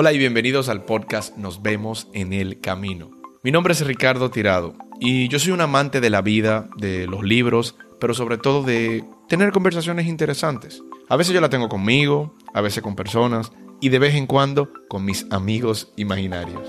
Hola 0.00 0.12
y 0.12 0.18
bienvenidos 0.18 0.68
al 0.68 0.84
podcast 0.84 1.36
Nos 1.36 1.60
vemos 1.60 2.06
en 2.12 2.32
el 2.32 2.60
camino. 2.60 3.10
Mi 3.42 3.50
nombre 3.50 3.72
es 3.72 3.84
Ricardo 3.84 4.30
Tirado 4.30 4.76
y 5.00 5.26
yo 5.26 5.40
soy 5.40 5.50
un 5.50 5.60
amante 5.60 6.00
de 6.00 6.08
la 6.08 6.22
vida, 6.22 6.70
de 6.76 7.08
los 7.08 7.24
libros, 7.24 7.74
pero 7.98 8.14
sobre 8.14 8.38
todo 8.38 8.62
de 8.62 9.04
tener 9.28 9.50
conversaciones 9.50 10.06
interesantes. 10.06 10.84
A 11.08 11.16
veces 11.16 11.34
yo 11.34 11.40
la 11.40 11.48
tengo 11.48 11.68
conmigo, 11.68 12.36
a 12.54 12.60
veces 12.60 12.80
con 12.80 12.94
personas 12.94 13.50
y 13.80 13.88
de 13.88 13.98
vez 13.98 14.14
en 14.14 14.28
cuando 14.28 14.70
con 14.88 15.04
mis 15.04 15.26
amigos 15.32 15.92
imaginarios. 15.96 16.62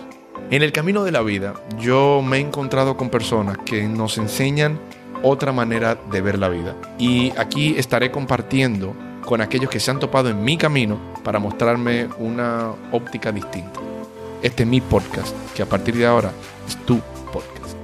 En 0.50 0.64
el 0.64 0.72
camino 0.72 1.04
de 1.04 1.12
la 1.12 1.22
vida 1.22 1.54
yo 1.80 2.24
me 2.24 2.38
he 2.38 2.40
encontrado 2.40 2.98
con 2.98 3.12
personas 3.12 3.60
que 3.60 3.84
nos 3.84 4.18
enseñan 4.18 4.80
otra 5.22 5.52
manera 5.52 5.94
de 6.12 6.22
ver 6.22 6.40
la 6.40 6.50
vida. 6.50 6.76
Y 6.98 7.30
aquí 7.38 7.76
estaré 7.78 8.10
compartiendo 8.10 8.96
con 9.26 9.42
aquellos 9.42 9.70
que 9.70 9.80
se 9.80 9.92
han 9.92 10.00
topado 10.00 10.30
en 10.30 10.44
mi 10.44 10.58
camino 10.58 11.00
para 11.24 11.40
mostrarme 11.40 12.08
una 12.18 12.72
óptica 12.92 13.32
distinta. 13.32 13.80
Este 14.42 14.64
es 14.64 14.70
mi 14.70 14.82
podcast, 14.82 15.36
que 15.54 15.62
a 15.62 15.66
partir 15.66 15.96
de 15.96 16.06
ahora 16.06 16.32
es 16.68 16.78
tu 16.86 17.00
podcast. 17.32 17.76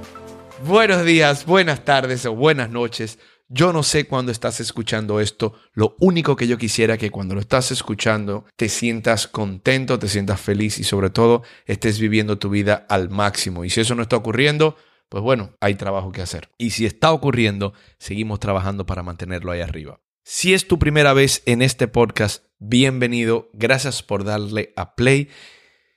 Buenos 0.66 1.04
días, 1.06 1.46
buenas 1.46 1.84
tardes 1.86 2.26
o 2.26 2.36
buenas 2.36 2.70
noches. 2.70 3.20
Yo 3.48 3.72
no 3.74 3.84
sé 3.84 4.08
cuándo 4.08 4.32
estás 4.32 4.60
escuchando 4.60 5.20
esto. 5.20 5.54
Lo 5.74 5.96
único 6.00 6.36
que 6.36 6.48
yo 6.48 6.58
quisiera 6.58 6.98
que 6.98 7.12
cuando 7.12 7.36
lo 7.36 7.42
estás 7.42 7.72
escuchando 7.72 8.46
te 8.56 8.70
sientas 8.70 9.28
contento, 9.28 10.00
te 10.00 10.08
sientas 10.08 10.42
feliz 10.42 10.80
y 10.80 10.84
sobre 10.84 11.12
todo 11.12 11.44
estés 11.66 12.00
viviendo 12.00 12.40
tu 12.40 12.50
vida 12.50 12.88
al 12.90 13.10
máximo. 13.10 13.64
Y 13.64 13.70
si 13.70 13.82
eso 13.82 13.94
no 13.94 14.02
está 14.02 14.16
ocurriendo, 14.16 14.76
pues 15.10 15.24
bueno, 15.24 15.54
hay 15.62 15.76
trabajo 15.76 16.12
que 16.12 16.24
hacer. 16.24 16.50
Y 16.58 16.72
si 16.72 16.86
está 16.86 17.12
ocurriendo, 17.12 17.74
seguimos 18.00 18.40
trabajando 18.40 18.86
para 18.88 19.04
mantenerlo 19.04 19.52
ahí 19.52 19.62
arriba. 19.62 20.00
Si 20.28 20.56
es 20.56 20.68
tu 20.68 20.80
primera 20.80 21.14
vez 21.14 21.44
en 21.46 21.62
este 21.62 21.88
podcast, 21.88 22.46
bienvenido. 22.58 23.52
Gracias 23.54 24.02
por 24.02 24.24
darle 24.24 24.74
a 24.76 24.96
play. 24.96 25.30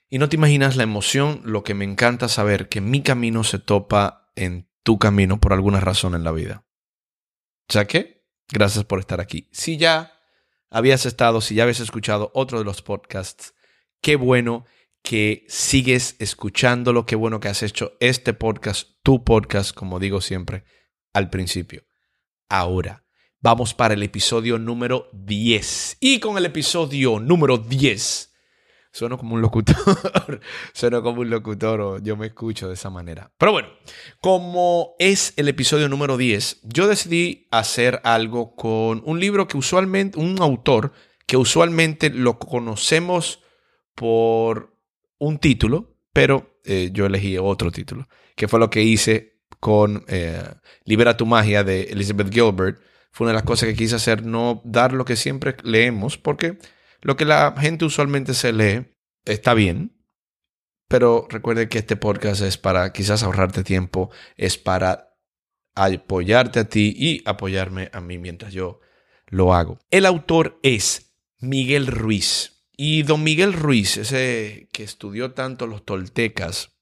Y 0.07 0.19
no 0.19 0.29
te 0.29 0.35
imaginas 0.35 0.75
la 0.75 0.83
emoción, 0.83 1.41
lo 1.45 1.63
que 1.63 1.73
me 1.73 1.83
encanta 1.83 2.29
saber 2.29 2.69
que 2.69 2.79
mi 2.79 3.01
camino 3.01 3.43
se 3.43 3.57
topa 3.57 4.31
en 4.35 4.69
tu 4.83 4.99
camino 4.99 5.39
por 5.39 5.51
alguna 5.51 5.79
razón 5.79 6.13
en 6.13 6.23
la 6.23 6.31
vida. 6.31 6.63
¿Ya 7.69 7.87
qué? 7.87 8.23
Gracias 8.49 8.85
por 8.85 8.99
estar 8.99 9.19
aquí. 9.19 9.49
Si 9.51 9.77
ya 9.77 10.13
habías 10.69 11.07
estado, 11.07 11.41
si 11.41 11.55
ya 11.55 11.63
habías 11.63 11.79
escuchado 11.79 12.29
otro 12.35 12.59
de 12.59 12.65
los 12.65 12.83
podcasts, 12.83 13.55
qué 13.99 14.15
bueno 14.15 14.63
que 15.01 15.43
sigues 15.47 16.15
escuchándolo, 16.19 17.07
qué 17.07 17.15
bueno 17.15 17.39
que 17.39 17.47
has 17.47 17.63
hecho 17.63 17.93
este 17.99 18.35
podcast, 18.35 18.89
tu 19.01 19.23
podcast, 19.23 19.73
como 19.73 19.97
digo 19.97 20.21
siempre 20.21 20.65
al 21.13 21.31
principio. 21.31 21.83
Ahora, 22.47 23.08
vamos 23.41 23.73
para 23.73 23.93
el 23.93 24.03
episodio 24.03 24.57
número 24.57 25.09
10. 25.13 25.97
Y 25.99 26.19
con 26.19 26.37
el 26.37 26.45
episodio 26.45 27.19
número 27.19 27.57
10 27.57 28.29
Sueno 28.91 29.17
como 29.17 29.35
un 29.35 29.41
locutor. 29.41 29.75
Sueno 30.73 31.03
como 31.03 31.21
un 31.21 31.29
locutor 31.29 31.81
o 31.81 31.99
yo 31.99 32.17
me 32.17 32.27
escucho 32.27 32.67
de 32.67 32.73
esa 32.73 32.89
manera. 32.89 33.31
Pero 33.37 33.51
bueno, 33.51 33.69
como 34.19 34.95
es 34.97 35.33
el 35.37 35.47
episodio 35.47 35.87
número 35.89 36.17
10, 36.17 36.61
yo 36.63 36.87
decidí 36.87 37.47
hacer 37.51 38.01
algo 38.03 38.55
con 38.55 39.03
un 39.05 39.19
libro 39.19 39.47
que 39.47 39.57
usualmente, 39.57 40.19
un 40.19 40.41
autor 40.41 40.91
que 41.27 41.37
usualmente 41.37 42.09
lo 42.09 42.39
conocemos 42.39 43.43
por 43.93 44.75
un 45.19 45.37
título, 45.37 45.95
pero 46.11 46.59
eh, 46.65 46.89
yo 46.91 47.05
elegí 47.05 47.37
otro 47.37 47.71
título, 47.71 48.07
que 48.35 48.47
fue 48.47 48.59
lo 48.59 48.71
que 48.71 48.81
hice 48.81 49.39
con 49.59 50.03
eh, 50.07 50.43
Libera 50.85 51.15
tu 51.15 51.27
magia 51.27 51.63
de 51.63 51.83
Elizabeth 51.83 52.33
Gilbert. 52.33 52.81
Fue 53.11 53.25
una 53.25 53.31
de 53.31 53.39
las 53.39 53.45
cosas 53.45 53.69
que 53.69 53.75
quise 53.75 53.95
hacer, 53.95 54.25
no 54.25 54.61
dar 54.63 54.93
lo 54.93 55.05
que 55.05 55.15
siempre 55.15 55.55
leemos, 55.63 56.17
porque 56.17 56.57
lo 57.01 57.15
que 57.15 57.25
la 57.25 57.55
gente 57.59 57.85
usualmente 57.85 58.33
se 58.33 58.53
lee 58.53 58.95
está 59.25 59.53
bien, 59.53 59.95
pero 60.87 61.27
recuerde 61.29 61.69
que 61.69 61.79
este 61.79 61.95
podcast 61.95 62.41
es 62.41 62.57
para 62.57 62.91
quizás 62.91 63.23
ahorrarte 63.23 63.63
tiempo, 63.63 64.09
es 64.35 64.57
para 64.57 65.15
apoyarte 65.75 66.59
a 66.59 66.69
ti 66.69 66.93
y 66.97 67.21
apoyarme 67.25 67.89
a 67.93 68.01
mí 68.01 68.17
mientras 68.17 68.53
yo 68.53 68.79
lo 69.27 69.53
hago. 69.53 69.79
El 69.91 70.05
autor 70.05 70.59
es 70.63 71.13
Miguel 71.39 71.87
Ruiz. 71.87 72.65
Y 72.75 73.03
don 73.03 73.23
Miguel 73.23 73.53
Ruiz, 73.53 73.97
ese 73.97 74.69
que 74.71 74.83
estudió 74.83 75.33
tanto 75.33 75.67
los 75.67 75.83
toltecas, 75.85 76.78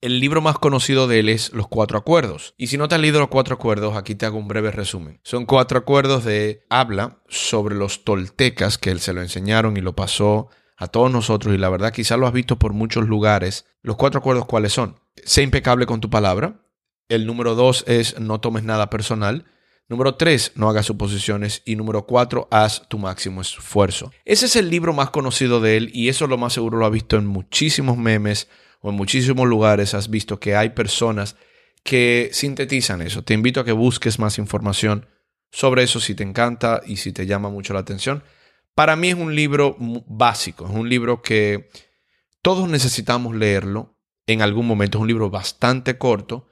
el 0.00 0.20
libro 0.20 0.40
más 0.40 0.58
conocido 0.58 1.08
de 1.08 1.20
él 1.20 1.28
es 1.28 1.52
Los 1.52 1.68
Cuatro 1.68 1.98
Acuerdos. 1.98 2.54
Y 2.56 2.66
si 2.66 2.76
no 2.76 2.88
te 2.88 2.94
has 2.94 3.00
leído 3.00 3.20
Los 3.20 3.28
Cuatro 3.28 3.54
Acuerdos, 3.54 3.96
aquí 3.96 4.14
te 4.14 4.26
hago 4.26 4.38
un 4.38 4.48
breve 4.48 4.70
resumen. 4.70 5.20
Son 5.22 5.46
cuatro 5.46 5.78
acuerdos 5.78 6.24
de 6.24 6.64
habla 6.68 7.22
sobre 7.28 7.74
los 7.74 8.04
toltecas 8.04 8.78
que 8.78 8.90
él 8.90 9.00
se 9.00 9.12
lo 9.12 9.22
enseñaron 9.22 9.76
y 9.76 9.80
lo 9.80 9.96
pasó 9.96 10.48
a 10.76 10.88
todos 10.88 11.10
nosotros. 11.10 11.54
Y 11.54 11.58
la 11.58 11.70
verdad, 11.70 11.92
quizás 11.92 12.18
lo 12.18 12.26
has 12.26 12.32
visto 12.32 12.58
por 12.58 12.72
muchos 12.72 13.08
lugares. 13.08 13.66
Los 13.82 13.96
cuatro 13.96 14.20
acuerdos, 14.20 14.46
¿cuáles 14.46 14.72
son? 14.72 15.00
Sé 15.24 15.42
impecable 15.42 15.86
con 15.86 16.00
tu 16.00 16.10
palabra. 16.10 16.60
El 17.08 17.26
número 17.26 17.54
dos 17.54 17.84
es 17.86 18.20
no 18.20 18.40
tomes 18.40 18.64
nada 18.64 18.90
personal. 18.90 19.46
Número 19.88 20.16
tres, 20.16 20.52
no 20.56 20.68
hagas 20.68 20.86
suposiciones. 20.86 21.62
Y 21.64 21.76
número 21.76 22.06
cuatro, 22.06 22.48
haz 22.50 22.86
tu 22.88 22.98
máximo 22.98 23.40
esfuerzo. 23.40 24.12
Ese 24.24 24.46
es 24.46 24.56
el 24.56 24.68
libro 24.68 24.92
más 24.92 25.10
conocido 25.10 25.60
de 25.60 25.76
él 25.76 25.90
y 25.94 26.08
eso 26.08 26.26
lo 26.26 26.36
más 26.36 26.52
seguro 26.52 26.78
lo 26.78 26.86
ha 26.86 26.90
visto 26.90 27.16
en 27.16 27.26
muchísimos 27.26 27.96
memes 27.96 28.48
o 28.80 28.90
en 28.90 28.96
muchísimos 28.96 29.46
lugares 29.48 29.94
has 29.94 30.10
visto 30.10 30.38
que 30.38 30.56
hay 30.56 30.70
personas 30.70 31.36
que 31.82 32.30
sintetizan 32.32 33.00
eso. 33.00 33.22
Te 33.22 33.34
invito 33.34 33.60
a 33.60 33.64
que 33.64 33.72
busques 33.72 34.18
más 34.18 34.38
información 34.38 35.06
sobre 35.50 35.84
eso 35.84 36.00
si 36.00 36.14
te 36.14 36.24
encanta 36.24 36.82
y 36.84 36.96
si 36.96 37.12
te 37.12 37.26
llama 37.26 37.48
mucho 37.48 37.72
la 37.72 37.80
atención. 37.80 38.22
Para 38.74 38.96
mí 38.96 39.08
es 39.08 39.14
un 39.14 39.34
libro 39.34 39.76
básico, 40.06 40.66
es 40.66 40.72
un 40.72 40.88
libro 40.88 41.22
que 41.22 41.70
todos 42.42 42.68
necesitamos 42.68 43.34
leerlo 43.34 43.96
en 44.26 44.42
algún 44.42 44.66
momento. 44.66 44.98
Es 44.98 45.02
un 45.02 45.08
libro 45.08 45.30
bastante 45.30 45.96
corto, 45.96 46.48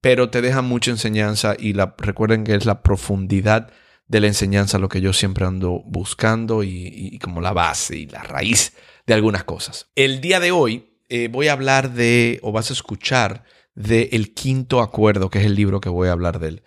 pero 0.00 0.30
te 0.30 0.42
deja 0.42 0.62
mucha 0.62 0.90
enseñanza 0.90 1.56
y 1.58 1.72
la, 1.72 1.96
recuerden 1.98 2.44
que 2.44 2.54
es 2.54 2.66
la 2.66 2.82
profundidad 2.82 3.72
de 4.06 4.20
la 4.20 4.28
enseñanza 4.28 4.78
lo 4.78 4.88
que 4.88 5.00
yo 5.00 5.12
siempre 5.12 5.44
ando 5.46 5.82
buscando 5.84 6.62
y, 6.62 6.90
y 6.94 7.18
como 7.18 7.40
la 7.40 7.52
base 7.52 7.96
y 7.96 8.06
la 8.06 8.22
raíz 8.22 8.74
de 9.06 9.14
algunas 9.14 9.42
cosas. 9.42 9.90
El 9.96 10.20
día 10.20 10.38
de 10.38 10.52
hoy 10.52 10.95
eh, 11.08 11.28
voy 11.28 11.48
a 11.48 11.52
hablar 11.52 11.92
de, 11.92 12.40
o 12.42 12.52
vas 12.52 12.70
a 12.70 12.74
escuchar, 12.74 13.44
de 13.74 14.08
El 14.12 14.34
Quinto 14.34 14.80
Acuerdo, 14.80 15.30
que 15.30 15.38
es 15.38 15.44
el 15.44 15.54
libro 15.54 15.80
que 15.80 15.88
voy 15.88 16.08
a 16.08 16.12
hablar 16.12 16.40
de 16.40 16.48
él. 16.48 16.62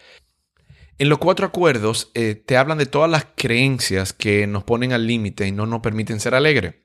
En 1.00 1.10
los 1.10 1.18
cuatro 1.18 1.46
acuerdos 1.46 2.12
eh, 2.14 2.36
te 2.36 2.58
hablan 2.58 2.78
de 2.78 2.86
todas 2.86 3.10
las 3.10 3.26
creencias 3.36 4.14
que 4.14 4.46
nos 4.48 4.64
ponen 4.66 4.94
al 4.94 5.08
límite 5.08 5.48
y 5.48 5.52
no 5.52 5.66
nos 5.66 5.80
permiten 5.80 6.20
ser 6.20 6.36
alegres. 6.36 6.76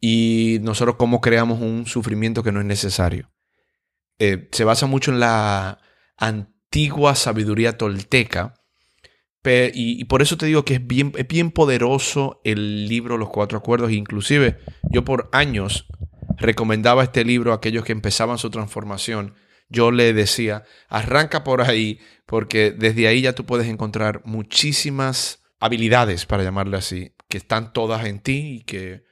Y 0.00 0.58
nosotros 0.62 0.96
cómo 0.96 1.20
creamos 1.20 1.60
un 1.60 1.86
sufrimiento 1.86 2.42
que 2.42 2.52
no 2.52 2.60
es 2.60 2.66
necesario. 2.66 3.30
Eh, 4.18 4.48
se 4.52 4.64
basa 4.64 4.86
mucho 4.86 5.10
en 5.10 5.20
la 5.20 5.78
antigua 6.16 7.14
sabiduría 7.14 7.78
tolteca. 7.78 8.54
Y, 9.46 10.00
y, 10.00 10.04
por 10.04 10.22
eso 10.22 10.38
te 10.38 10.46
digo 10.46 10.64
que 10.64 10.74
es 10.74 10.86
bien, 10.86 11.12
es 11.16 11.28
bien 11.28 11.50
poderoso 11.50 12.40
el 12.44 12.88
libro 12.88 13.18
Los 13.18 13.28
Cuatro 13.28 13.58
Acuerdos. 13.58 13.92
Inclusive 13.92 14.58
yo 14.90 15.04
por 15.04 15.28
años 15.32 15.86
recomendaba 16.36 17.02
este 17.02 17.24
libro 17.24 17.52
a 17.52 17.56
aquellos 17.56 17.84
que 17.84 17.92
empezaban 17.92 18.38
su 18.38 18.50
transformación, 18.50 19.34
yo 19.68 19.90
le 19.90 20.12
decía, 20.12 20.64
arranca 20.88 21.44
por 21.44 21.62
ahí, 21.62 22.00
porque 22.26 22.70
desde 22.70 23.08
ahí 23.08 23.22
ya 23.22 23.32
tú 23.32 23.44
puedes 23.44 23.66
encontrar 23.66 24.22
muchísimas 24.24 25.42
habilidades, 25.60 26.26
para 26.26 26.42
llamarle 26.42 26.76
así, 26.76 27.14
que 27.28 27.38
están 27.38 27.72
todas 27.72 28.04
en 28.06 28.20
ti 28.20 28.58
y 28.58 28.64
que 28.64 29.04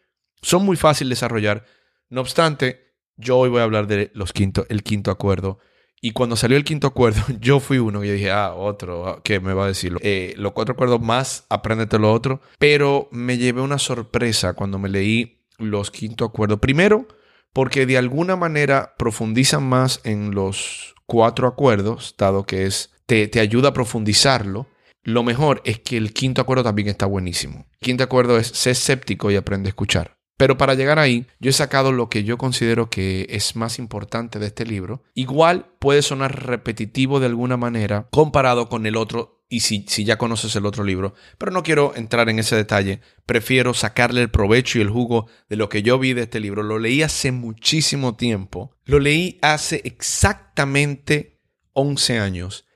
son 0.43 0.65
muy 0.65 0.77
fáciles 0.77 1.09
de 1.11 1.15
desarrollar. 1.15 1.65
No 2.11 2.21
obstante, 2.21 2.95
yo 3.17 3.39
hoy 3.39 3.49
voy 3.49 3.61
a 3.61 3.65
hablar 3.65 3.87
de 3.87 4.11
los 4.15 4.33
quinto, 4.33 4.67
el 4.69 4.83
quinto 4.83 5.11
acuerdo. 5.11 5.59
Y 6.05 6.11
cuando 6.11 6.37
salió 6.37 6.57
el 6.57 6.65
quinto 6.65 6.89
acuerdo, 6.89 7.23
yo 7.41 7.61
fui 7.61 7.79
uno 7.79 8.01
que 8.01 8.13
dije, 8.13 8.31
ah, 8.31 8.55
otro, 8.55 9.09
ah, 9.09 9.21
¿qué 9.23 9.41
me 9.41 9.55
va 9.55 9.65
a 9.65 9.69
decir? 9.69 9.97
Eh, 10.03 10.35
los 10.37 10.53
cuatro 10.53 10.75
acuerdos 10.75 11.01
más, 11.01 11.47
apréndete 11.49 11.99
lo 11.99 12.13
otro. 12.13 12.41
Pero 12.59 13.09
me 13.13 13.39
llevé 13.39 13.61
una 13.61 13.79
sorpresa 13.79 14.55
cuando 14.55 14.79
me 14.79 14.89
leí 14.89 15.42
los 15.63 15.91
quinto 15.91 16.25
acuerdos. 16.25 16.61
Primero, 16.61 17.07
porque 17.53 17.87
de 17.87 17.99
alguna 17.99 18.37
manera 18.37 18.95
profundizan 18.99 19.69
más 19.69 20.01
en 20.05 20.35
los 20.35 20.95
cuatro 21.07 21.47
acuerdos, 21.47 22.15
dado 22.19 22.45
que 22.45 22.67
es, 22.67 22.91
te, 23.07 23.29
te 23.29 23.41
ayuda 23.41 23.71
a 23.71 23.75
profundizarlo. 23.75 24.69
Lo 25.05 25.23
mejor 25.23 25.61
es 25.65 25.81
que 25.81 25.97
el 25.97 26.13
quinto 26.13 26.41
acuerdo 26.41 26.65
también 26.65 26.89
está 26.89 27.07
buenísimo. 27.07 27.67
Quinto 27.81 28.05
acuerdo 28.05 28.39
es 28.39 28.47
ser 28.47 28.73
escéptico 28.73 29.31
y 29.31 29.37
aprende 29.37 29.69
a 29.69 29.71
escuchar. 29.71 30.17
Pero 30.37 30.57
para 30.57 30.75
llegar 30.75 30.99
ahí, 30.99 31.27
yo 31.39 31.51
he 31.51 31.53
sacado 31.53 31.93
lo 31.93 32.09
que 32.09 32.25
yo 32.25 32.37
considero 32.39 32.91
que 32.91 33.27
es 33.31 33.55
más 33.55 33.79
importante 33.79 34.39
de 34.39 34.47
este 34.47 34.65
libro. 34.65 35.05
Igual 35.15 35.67
puede 35.79 36.03
sonar 36.03 36.47
repetitivo 36.47 37.21
de 37.21 37.27
alguna 37.27 37.57
manera 37.57 38.09
comparado 38.11 38.69
con 38.69 38.87
el 38.87 38.97
otro 38.97 39.42
y 39.53 39.61
si, 39.61 39.85
ya 39.85 40.17
conoces 40.17 40.57
el 40.57 40.65
otro 40.65 40.83
libro, 40.83 41.13
pero 41.37 41.53
no 41.53 41.63
quiero 41.63 41.95
entrar 41.95 42.31
en 42.31 42.39
ese 42.39 42.57
detalle, 42.57 43.03
prefiero 43.27 43.75
sacarle 43.75 44.23
el 44.23 44.31
provecho 44.31 44.79
y 44.79 44.81
el 44.81 44.89
jugo 44.89 45.29
de 45.51 45.57
lo 45.57 45.69
que 45.69 45.83
yo 45.83 45.99
vi 45.99 46.15
de 46.15 46.23
este 46.23 46.41
libro. 46.41 46.63
Lo 46.63 46.79
leí 46.79 47.03
hace 47.03 47.33
muchísimo 47.33 48.17
tiempo, 48.17 48.75
lo 48.87 48.99
leí 48.99 49.39
hace 49.43 49.83
exactamente 49.85 51.43
11 51.75 52.19
años 52.19 52.67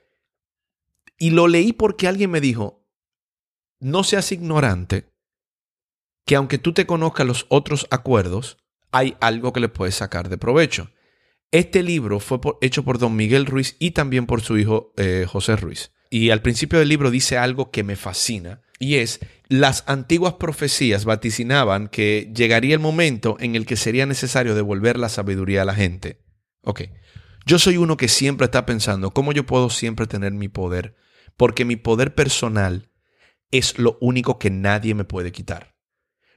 y 1.17 1.31
lo 1.31 1.47
leí 1.47 1.73
porque 1.73 2.07
alguien 2.07 2.29
me 2.29 2.41
dijo, 2.41 2.87
no 3.79 4.03
seas 4.03 4.31
ignorante, 4.31 5.11
que 6.25 6.35
aunque 6.35 6.59
tú 6.59 6.73
te 6.73 6.85
conozcas 6.85 7.25
los 7.25 7.47
otros 7.49 7.87
acuerdos, 7.89 8.59
hay 8.91 9.17
algo 9.19 9.51
que 9.51 9.61
le 9.61 9.69
puedes 9.69 9.95
sacar 9.95 10.29
de 10.29 10.37
provecho. 10.37 10.91
Este 11.49 11.81
libro 11.81 12.19
fue 12.19 12.39
hecho 12.61 12.83
por 12.83 12.99
don 12.99 13.15
Miguel 13.15 13.47
Ruiz 13.47 13.77
y 13.79 13.91
también 13.91 14.27
por 14.27 14.41
su 14.41 14.59
hijo 14.59 14.93
eh, 14.95 15.25
José 15.27 15.55
Ruiz. 15.55 15.91
Y 16.09 16.29
al 16.29 16.41
principio 16.41 16.79
del 16.79 16.89
libro 16.89 17.11
dice 17.11 17.37
algo 17.37 17.71
que 17.71 17.83
me 17.83 17.95
fascina, 17.95 18.61
y 18.79 18.95
es, 18.95 19.19
las 19.47 19.83
antiguas 19.87 20.33
profecías 20.33 21.05
vaticinaban 21.05 21.87
que 21.87 22.31
llegaría 22.35 22.73
el 22.73 22.79
momento 22.79 23.37
en 23.39 23.55
el 23.55 23.65
que 23.65 23.75
sería 23.75 24.05
necesario 24.05 24.55
devolver 24.55 24.97
la 24.97 25.09
sabiduría 25.09 25.63
a 25.63 25.65
la 25.65 25.73
gente. 25.73 26.21
Ok, 26.61 26.83
yo 27.45 27.59
soy 27.59 27.77
uno 27.77 27.97
que 27.97 28.07
siempre 28.07 28.45
está 28.45 28.65
pensando, 28.65 29.11
¿cómo 29.11 29.31
yo 29.31 29.45
puedo 29.45 29.69
siempre 29.69 30.05
tener 30.05 30.33
mi 30.33 30.47
poder? 30.47 30.95
Porque 31.37 31.65
mi 31.65 31.75
poder 31.75 32.13
personal 32.13 32.91
es 33.51 33.79
lo 33.79 33.97
único 34.01 34.37
que 34.37 34.49
nadie 34.49 34.93
me 34.93 35.05
puede 35.05 35.31
quitar. 35.31 35.75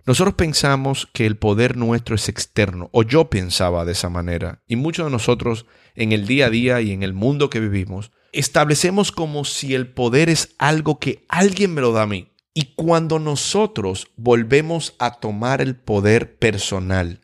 Nosotros 0.07 0.35
pensamos 0.35 1.09
que 1.13 1.27
el 1.27 1.37
poder 1.37 1.77
nuestro 1.77 2.15
es 2.15 2.29
externo, 2.29 2.89
o 2.93 3.03
yo 3.03 3.29
pensaba 3.29 3.85
de 3.85 3.93
esa 3.93 4.09
manera, 4.09 4.63
y 4.67 4.77
muchos 4.77 5.07
de 5.07 5.11
nosotros 5.11 5.67
en 5.95 6.13
el 6.13 6.27
día 6.27 6.47
a 6.47 6.51
día 6.51 6.81
y 6.81 6.93
en 6.93 7.03
el 7.03 7.13
mundo 7.13 7.51
que 7.51 7.61
vivimos, 7.61 8.13
establecemos 8.33 9.13
como 9.13 9.45
si 9.45 9.75
el 9.75 9.89
poder 9.89 10.29
es 10.29 10.55
algo 10.59 10.99
que 10.99 11.25
alguien 11.29 11.75
me 11.75 11.81
lo 11.81 11.93
da 11.93 12.03
a 12.03 12.07
mí. 12.07 12.33
Y 12.53 12.75
cuando 12.75 13.19
nosotros 13.19 14.09
volvemos 14.17 14.95
a 14.99 15.21
tomar 15.21 15.61
el 15.61 15.77
poder 15.77 16.37
personal, 16.37 17.21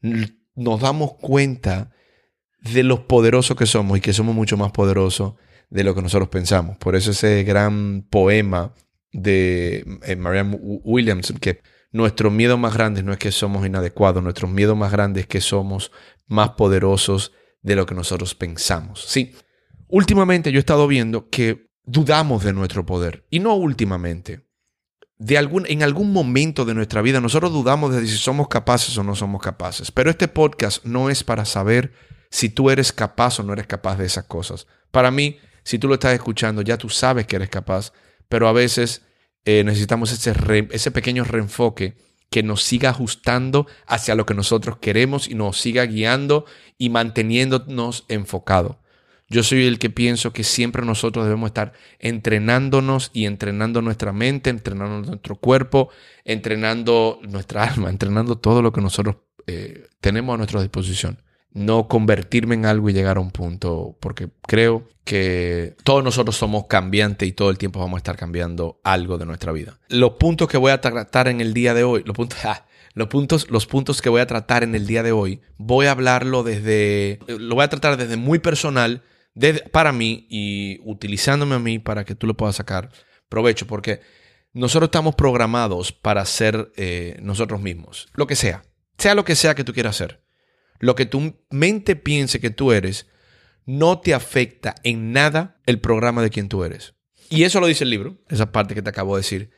nos 0.00 0.80
damos 0.80 1.14
cuenta 1.14 1.90
de 2.60 2.82
lo 2.82 3.06
poderosos 3.06 3.56
que 3.56 3.66
somos 3.66 3.98
y 3.98 4.00
que 4.00 4.12
somos 4.12 4.34
mucho 4.34 4.56
más 4.56 4.72
poderosos 4.72 5.34
de 5.70 5.84
lo 5.84 5.94
que 5.94 6.02
nosotros 6.02 6.28
pensamos. 6.28 6.76
Por 6.78 6.96
eso 6.96 7.10
ese 7.10 7.42
gran 7.44 8.06
poema 8.08 8.74
de 9.12 9.84
eh, 10.02 10.16
Marianne 10.16 10.58
Williamson, 10.60 11.38
que 11.38 11.60
nuestro 11.90 12.30
miedo 12.30 12.56
más 12.58 12.74
grande 12.74 13.02
no 13.02 13.12
es 13.12 13.18
que 13.18 13.32
somos 13.32 13.66
inadecuados, 13.66 14.22
nuestro 14.22 14.48
miedo 14.48 14.76
más 14.76 14.92
grande 14.92 15.20
es 15.20 15.26
que 15.26 15.40
somos 15.40 15.90
más 16.26 16.50
poderosos 16.50 17.32
de 17.62 17.76
lo 17.76 17.86
que 17.86 17.94
nosotros 17.94 18.34
pensamos. 18.34 19.04
Sí, 19.08 19.34
últimamente 19.88 20.52
yo 20.52 20.58
he 20.58 20.60
estado 20.60 20.86
viendo 20.86 21.28
que 21.28 21.70
dudamos 21.84 22.44
de 22.44 22.52
nuestro 22.52 22.86
poder. 22.86 23.26
Y 23.30 23.40
no 23.40 23.54
últimamente 23.54 24.48
de 25.18 25.36
algún, 25.36 25.66
en 25.68 25.82
algún 25.82 26.12
momento 26.12 26.64
de 26.64 26.74
nuestra 26.74 27.02
vida 27.02 27.20
nosotros 27.20 27.52
dudamos 27.52 27.94
de 27.94 28.06
si 28.06 28.16
somos 28.16 28.48
capaces 28.48 28.96
o 28.96 29.02
no 29.02 29.14
somos 29.14 29.42
capaces. 29.42 29.90
Pero 29.90 30.10
este 30.10 30.28
podcast 30.28 30.84
no 30.84 31.10
es 31.10 31.24
para 31.24 31.44
saber 31.44 31.92
si 32.30 32.48
tú 32.48 32.70
eres 32.70 32.92
capaz 32.92 33.40
o 33.40 33.42
no 33.42 33.52
eres 33.52 33.66
capaz 33.66 33.96
de 33.96 34.06
esas 34.06 34.24
cosas. 34.24 34.66
Para 34.90 35.10
mí, 35.10 35.38
si 35.64 35.78
tú 35.78 35.88
lo 35.88 35.94
estás 35.94 36.14
escuchando, 36.14 36.62
ya 36.62 36.78
tú 36.78 36.88
sabes 36.88 37.26
que 37.26 37.36
eres 37.36 37.50
capaz, 37.50 37.92
pero 38.28 38.48
a 38.48 38.52
veces 38.52 39.02
eh, 39.44 39.64
necesitamos 39.64 40.12
ese, 40.12 40.34
ese 40.70 40.90
pequeño 40.90 41.24
reenfoque 41.24 41.96
que 42.30 42.42
nos 42.42 42.62
siga 42.62 42.90
ajustando 42.90 43.66
hacia 43.86 44.14
lo 44.14 44.26
que 44.26 44.34
nosotros 44.34 44.76
queremos 44.78 45.28
y 45.28 45.34
nos 45.34 45.58
siga 45.58 45.84
guiando 45.86 46.44
y 46.76 46.90
manteniéndonos 46.90 48.04
enfocados. 48.08 48.76
Yo 49.30 49.42
soy 49.42 49.66
el 49.66 49.78
que 49.78 49.90
pienso 49.90 50.32
que 50.32 50.42
siempre 50.42 50.84
nosotros 50.86 51.26
debemos 51.26 51.48
estar 51.48 51.74
entrenándonos 51.98 53.10
y 53.12 53.26
entrenando 53.26 53.82
nuestra 53.82 54.12
mente, 54.12 54.48
entrenando 54.48 55.06
nuestro 55.06 55.36
cuerpo, 55.36 55.90
entrenando 56.24 57.20
nuestra 57.28 57.64
alma, 57.70 57.90
entrenando 57.90 58.38
todo 58.38 58.62
lo 58.62 58.72
que 58.72 58.80
nosotros 58.80 59.16
eh, 59.46 59.86
tenemos 60.00 60.34
a 60.34 60.38
nuestra 60.38 60.62
disposición. 60.62 61.22
No 61.52 61.88
convertirme 61.88 62.54
en 62.54 62.66
algo 62.66 62.88
y 62.88 62.92
llegar 62.92 63.16
a 63.16 63.20
un 63.20 63.30
punto, 63.30 63.96
porque 64.00 64.28
creo 64.46 64.86
que 65.04 65.76
todos 65.82 66.04
nosotros 66.04 66.36
somos 66.36 66.66
cambiantes 66.66 67.28
y 67.28 67.32
todo 67.32 67.50
el 67.50 67.58
tiempo 67.58 67.80
vamos 67.80 67.96
a 67.96 67.98
estar 67.98 68.16
cambiando 68.16 68.80
algo 68.84 69.18
de 69.18 69.26
nuestra 69.26 69.52
vida. 69.52 69.78
Los 69.88 70.12
puntos 70.12 70.48
que 70.48 70.58
voy 70.58 70.72
a 70.72 70.80
tratar 70.80 71.28
en 71.28 71.40
el 71.40 71.54
día 71.54 71.74
de 71.74 71.84
hoy, 71.84 72.02
los 72.04 72.14
puntos, 72.14 72.38
ah, 72.44 72.66
los 72.94 73.08
puntos, 73.08 73.50
los 73.50 73.66
puntos 73.66 74.00
que 74.00 74.08
voy 74.08 74.20
a 74.20 74.26
tratar 74.26 74.62
en 74.62 74.74
el 74.74 74.86
día 74.86 75.02
de 75.02 75.12
hoy, 75.12 75.40
voy 75.56 75.86
a 75.86 75.90
hablarlo 75.90 76.42
desde, 76.42 77.18
lo 77.26 77.54
voy 77.54 77.64
a 77.64 77.68
tratar 77.68 77.96
desde 77.96 78.16
muy 78.16 78.38
personal 78.38 79.02
para 79.72 79.92
mí 79.92 80.26
y 80.28 80.80
utilizándome 80.84 81.54
a 81.54 81.58
mí 81.58 81.78
para 81.78 82.04
que 82.04 82.14
tú 82.14 82.26
lo 82.26 82.36
puedas 82.36 82.56
sacar 82.56 82.90
provecho, 83.28 83.66
porque 83.66 84.00
nosotros 84.52 84.88
estamos 84.88 85.14
programados 85.14 85.92
para 85.92 86.24
ser 86.24 86.72
eh, 86.76 87.16
nosotros 87.22 87.60
mismos, 87.60 88.08
lo 88.14 88.26
que 88.26 88.36
sea, 88.36 88.64
sea 88.96 89.14
lo 89.14 89.24
que 89.24 89.36
sea 89.36 89.54
que 89.54 89.64
tú 89.64 89.72
quieras 89.72 89.96
hacer. 89.96 90.24
Lo 90.80 90.94
que 90.94 91.06
tu 91.06 91.34
mente 91.50 91.96
piense 91.96 92.40
que 92.40 92.50
tú 92.50 92.72
eres 92.72 93.06
no 93.66 94.00
te 94.00 94.14
afecta 94.14 94.74
en 94.84 95.12
nada 95.12 95.60
el 95.66 95.80
programa 95.80 96.22
de 96.22 96.30
quien 96.30 96.48
tú 96.48 96.64
eres. 96.64 96.94
Y 97.30 97.42
eso 97.42 97.60
lo 97.60 97.66
dice 97.66 97.84
el 97.84 97.90
libro, 97.90 98.16
esa 98.28 98.52
parte 98.52 98.74
que 98.74 98.82
te 98.82 98.90
acabo 98.90 99.16
de 99.16 99.20
decir. 99.20 99.50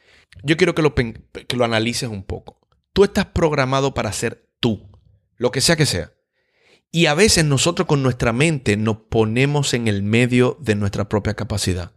Yo 0.43 0.56
quiero 0.56 0.75
que 0.75 0.83
lo, 0.83 0.94
que 0.94 1.56
lo 1.56 1.65
analices 1.65 2.09
un 2.09 2.25
poco. 2.25 2.61
Tú 2.93 3.05
estás 3.05 3.26
programado 3.26 3.94
para 3.94 4.12
ser 4.12 4.49
tú, 4.61 4.91
lo 5.37 5.50
que 5.50 5.61
sea 5.61 5.76
que 5.76 5.87
sea. 5.87 6.12
Y 6.93 7.07
a 7.07 7.15
veces 7.15 7.45
nosotros 7.45 7.87
con 7.87 8.03
nuestra 8.03 8.33
mente 8.33 8.77
nos 8.77 8.97
ponemos 8.97 9.75
en 9.75 9.87
el 9.87 10.03
medio 10.03 10.57
de 10.61 10.75
nuestra 10.75 11.09
propia 11.09 11.35
capacidad. 11.35 11.93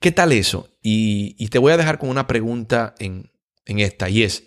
¿Qué 0.00 0.12
tal 0.12 0.32
eso? 0.32 0.68
Y, 0.82 1.48
te 1.48 1.58
voy 1.58 1.72
a 1.72 1.76
dejar 1.76 1.98
con 1.98 2.10
una 2.10 2.26
pregunta 2.26 2.94
en, 2.98 3.32
en 3.64 3.80
esta, 3.80 4.08
y 4.08 4.22
es, 4.22 4.44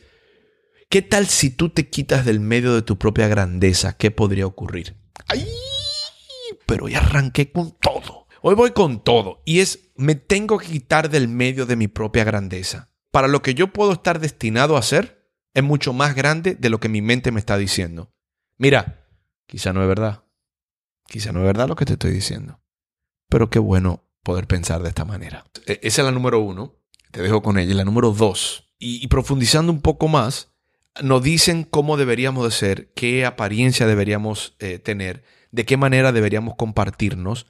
¿qué 0.90 1.02
tal 1.02 1.28
si 1.28 1.50
tú 1.50 1.70
te 1.70 1.90
quitas 1.90 2.26
del 2.26 2.40
medio 2.40 2.74
de 2.74 2.84
tu 2.84 2.98
propia 2.98 3.28
grandeza? 3.28 3.98
¿Qué 3.98 4.12
podría 4.12 4.46
ocurrir? 4.46 4.96
¡Ay! 5.28 5.48
Pero 6.66 6.88
ya 6.88 7.00
arranqué 7.00 7.52
con 7.52 7.76
todo. 7.80 8.28
Hoy 8.42 8.56
voy 8.56 8.72
con 8.72 9.04
todo. 9.04 9.42
Y 9.46 9.60
es, 9.60 9.92
me 9.96 10.16
tengo 10.16 10.58
que 10.58 10.68
quitar 10.68 11.10
del 11.10 11.28
medio 11.28 11.66
de 11.66 11.76
mi 11.76 11.88
propia 11.88 12.24
grandeza. 12.24 12.92
Para 13.12 13.28
lo 13.28 13.42
que 13.42 13.56
yo 13.56 13.74
puedo 13.74 13.94
estar 13.94 14.20
destinado 14.20 14.76
a 14.76 14.80
hacer 14.80 15.28
es 15.54 15.64
mucho 15.64 15.94
más 15.94 16.16
grande 16.16 16.56
de 16.56 16.70
lo 16.70 16.80
que 16.80 16.90
mi 16.90 17.02
mente 17.02 17.32
me 17.32 17.40
está 17.40 17.58
diciendo. 17.58 18.14
Mira, 18.58 19.05
Quizá 19.46 19.74
no 19.74 19.82
es 19.82 19.88
verdad. 19.88 20.24
Quizá 21.08 21.32
no 21.32 21.40
es 21.40 21.46
verdad 21.46 21.68
lo 21.68 21.76
que 21.76 21.86
te 21.86 21.94
estoy 21.94 22.12
diciendo. 22.12 22.60
Pero 23.30 23.50
qué 23.50 23.60
bueno 23.60 24.04
poder 24.24 24.48
pensar 24.48 24.82
de 24.82 24.90
esta 24.90 25.06
manera. 25.06 25.46
E, 25.66 25.80
esa 25.84 26.02
es 26.02 26.06
la 26.06 26.12
número 26.12 26.40
uno. 26.40 26.76
Te 27.12 27.22
dejo 27.22 27.42
con 27.42 27.58
ella. 27.58 27.74
La 27.76 27.86
número 27.86 28.12
dos. 28.12 28.72
Y, 28.78 29.08
profundizando 29.08 29.72
un 29.72 29.82
poco 29.82 30.08
más, 30.08 30.52
nos 31.02 31.24
dicen 31.24 31.64
cómo 31.64 31.98
deberíamos 31.98 32.44
de 32.44 32.52
ser, 32.52 32.92
qué 32.94 33.26
apariencia 33.26 33.88
deberíamos 33.88 34.56
eh, 34.60 34.80
tener, 34.80 35.24
de 35.52 35.66
qué 35.66 35.78
manera 35.78 36.12
deberíamos 36.12 36.56
compartirnos. 36.56 37.48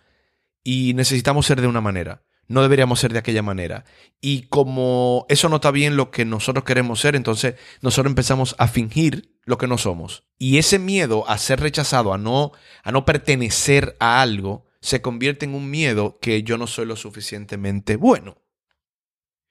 Y 0.64 0.94
necesitamos 0.94 1.46
ser 1.46 1.62
de 1.62 1.68
una 1.68 1.82
manera 1.82 2.26
no 2.48 2.62
deberíamos 2.62 3.00
ser 3.00 3.14
de 3.14 3.20
aquella 3.20 3.42
manera. 3.42 3.86
Y 4.22 4.44
como 4.44 5.26
eso 5.30 5.50
no 5.50 5.58
está 5.58 5.72
bien 5.72 5.98
lo 5.98 6.12
que 6.12 6.26
nosotros 6.26 6.64
queremos 6.64 7.00
ser, 7.00 7.16
entonces 7.16 7.56
nosotros 7.82 8.12
empezamos 8.12 8.56
a 8.58 8.68
fingir 8.68 9.35
lo 9.46 9.58
que 9.58 9.68
no 9.68 9.78
somos. 9.78 10.24
Y 10.38 10.58
ese 10.58 10.80
miedo 10.80 11.28
a 11.30 11.38
ser 11.38 11.60
rechazado, 11.60 12.14
a 12.14 12.18
no, 12.18 12.52
a 12.84 12.92
no 12.92 13.06
pertenecer 13.06 13.96
a 14.00 14.22
algo, 14.22 14.66
se 14.82 15.02
convierte 15.02 15.46
en 15.46 15.56
un 15.56 15.70
miedo 15.70 16.20
que 16.20 16.44
yo 16.44 16.58
no 16.58 16.68
soy 16.68 16.86
lo 16.86 16.96
suficientemente 16.96 17.96
bueno. 17.96 18.38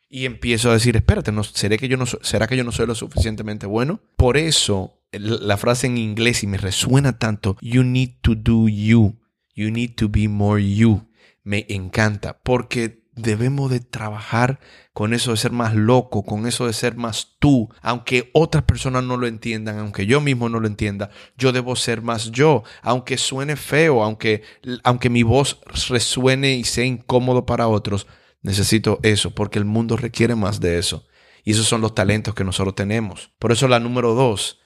Y 0.08 0.26
empiezo 0.26 0.70
a 0.70 0.74
decir, 0.74 0.96
espérate, 0.96 1.32
¿no, 1.32 1.42
¿seré 1.42 1.78
que 1.78 1.88
yo 1.88 1.96
no, 1.96 2.06
¿será 2.06 2.46
que 2.46 2.56
yo 2.56 2.64
no 2.64 2.72
soy 2.72 2.86
lo 2.86 2.94
suficientemente 2.94 3.66
bueno? 3.66 4.00
Por 4.16 4.36
eso 4.36 5.00
la 5.10 5.56
frase 5.56 5.86
en 5.86 5.98
inglés 5.98 6.42
y 6.42 6.46
me 6.46 6.58
resuena 6.58 7.18
tanto, 7.18 7.56
you 7.60 7.82
need 7.82 8.16
to 8.20 8.34
do 8.34 8.68
you, 8.68 9.16
you 9.54 9.70
need 9.70 9.94
to 9.94 10.08
be 10.08 10.28
more 10.28 10.62
you 10.62 11.08
me 11.44 11.66
encanta 11.68 12.40
porque 12.42 13.03
debemos 13.16 13.70
de 13.70 13.80
trabajar 13.80 14.60
con 14.92 15.14
eso 15.14 15.32
de 15.32 15.36
ser 15.36 15.52
más 15.52 15.74
loco, 15.74 16.24
con 16.24 16.46
eso 16.46 16.66
de 16.66 16.72
ser 16.72 16.96
más 16.96 17.36
tú, 17.38 17.68
aunque 17.82 18.30
otras 18.32 18.64
personas 18.64 19.04
no 19.04 19.16
lo 19.16 19.26
entiendan, 19.26 19.78
aunque 19.78 20.06
yo 20.06 20.20
mismo 20.20 20.48
no 20.48 20.60
lo 20.60 20.66
entienda, 20.66 21.10
yo 21.36 21.52
debo 21.52 21.76
ser 21.76 22.02
más 22.02 22.30
yo, 22.30 22.62
aunque 22.82 23.18
suene 23.18 23.56
feo, 23.56 24.02
aunque, 24.02 24.42
aunque 24.82 25.10
mi 25.10 25.22
voz 25.22 25.60
resuene 25.88 26.54
y 26.54 26.64
sea 26.64 26.84
incómodo 26.84 27.46
para 27.46 27.68
otros, 27.68 28.06
necesito 28.42 29.00
eso, 29.02 29.34
porque 29.34 29.58
el 29.58 29.64
mundo 29.64 29.96
requiere 29.96 30.34
más 30.34 30.60
de 30.60 30.78
eso. 30.78 31.06
Y 31.44 31.52
esos 31.52 31.66
son 31.66 31.80
los 31.80 31.94
talentos 31.94 32.34
que 32.34 32.44
nosotros 32.44 32.74
tenemos. 32.74 33.30
Por 33.38 33.52
eso 33.52 33.68
la 33.68 33.80
número 33.80 34.14
dos 34.14 34.60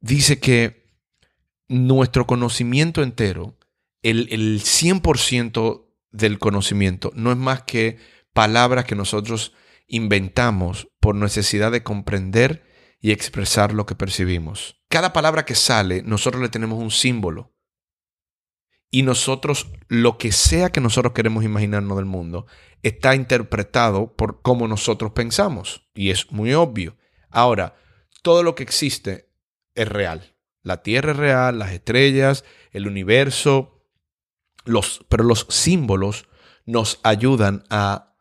dice 0.00 0.38
que 0.38 0.84
nuestro 1.68 2.26
conocimiento 2.26 3.02
entero, 3.02 3.56
el, 4.02 4.28
el 4.30 4.60
100% 4.60 5.89
del 6.10 6.38
conocimiento 6.38 7.12
no 7.14 7.30
es 7.30 7.36
más 7.36 7.62
que 7.62 7.98
palabras 8.32 8.84
que 8.84 8.94
nosotros 8.94 9.52
inventamos 9.86 10.88
por 11.00 11.14
necesidad 11.14 11.72
de 11.72 11.82
comprender 11.82 12.64
y 13.00 13.12
expresar 13.12 13.72
lo 13.72 13.86
que 13.86 13.94
percibimos. 13.94 14.82
Cada 14.88 15.12
palabra 15.12 15.44
que 15.44 15.54
sale, 15.54 16.02
nosotros 16.02 16.42
le 16.42 16.48
tenemos 16.48 16.78
un 16.78 16.90
símbolo. 16.90 17.54
Y 18.90 19.02
nosotros, 19.02 19.70
lo 19.88 20.18
que 20.18 20.32
sea 20.32 20.70
que 20.70 20.80
nosotros 20.80 21.12
queremos 21.12 21.44
imaginarnos 21.44 21.96
del 21.96 22.06
mundo, 22.06 22.46
está 22.82 23.14
interpretado 23.14 24.16
por 24.16 24.42
cómo 24.42 24.66
nosotros 24.66 25.12
pensamos. 25.12 25.88
Y 25.94 26.10
es 26.10 26.32
muy 26.32 26.54
obvio. 26.54 26.96
Ahora, 27.30 27.76
todo 28.22 28.42
lo 28.42 28.54
que 28.54 28.64
existe 28.64 29.30
es 29.74 29.88
real. 29.88 30.34
La 30.62 30.82
Tierra 30.82 31.12
es 31.12 31.16
real, 31.16 31.58
las 31.58 31.72
estrellas, 31.72 32.44
el 32.72 32.86
universo, 32.86 33.79
los, 34.64 35.04
pero 35.08 35.24
los 35.24 35.46
símbolos 35.48 36.26
nos 36.66 37.00
ayudan 37.02 37.64
a, 37.70 38.14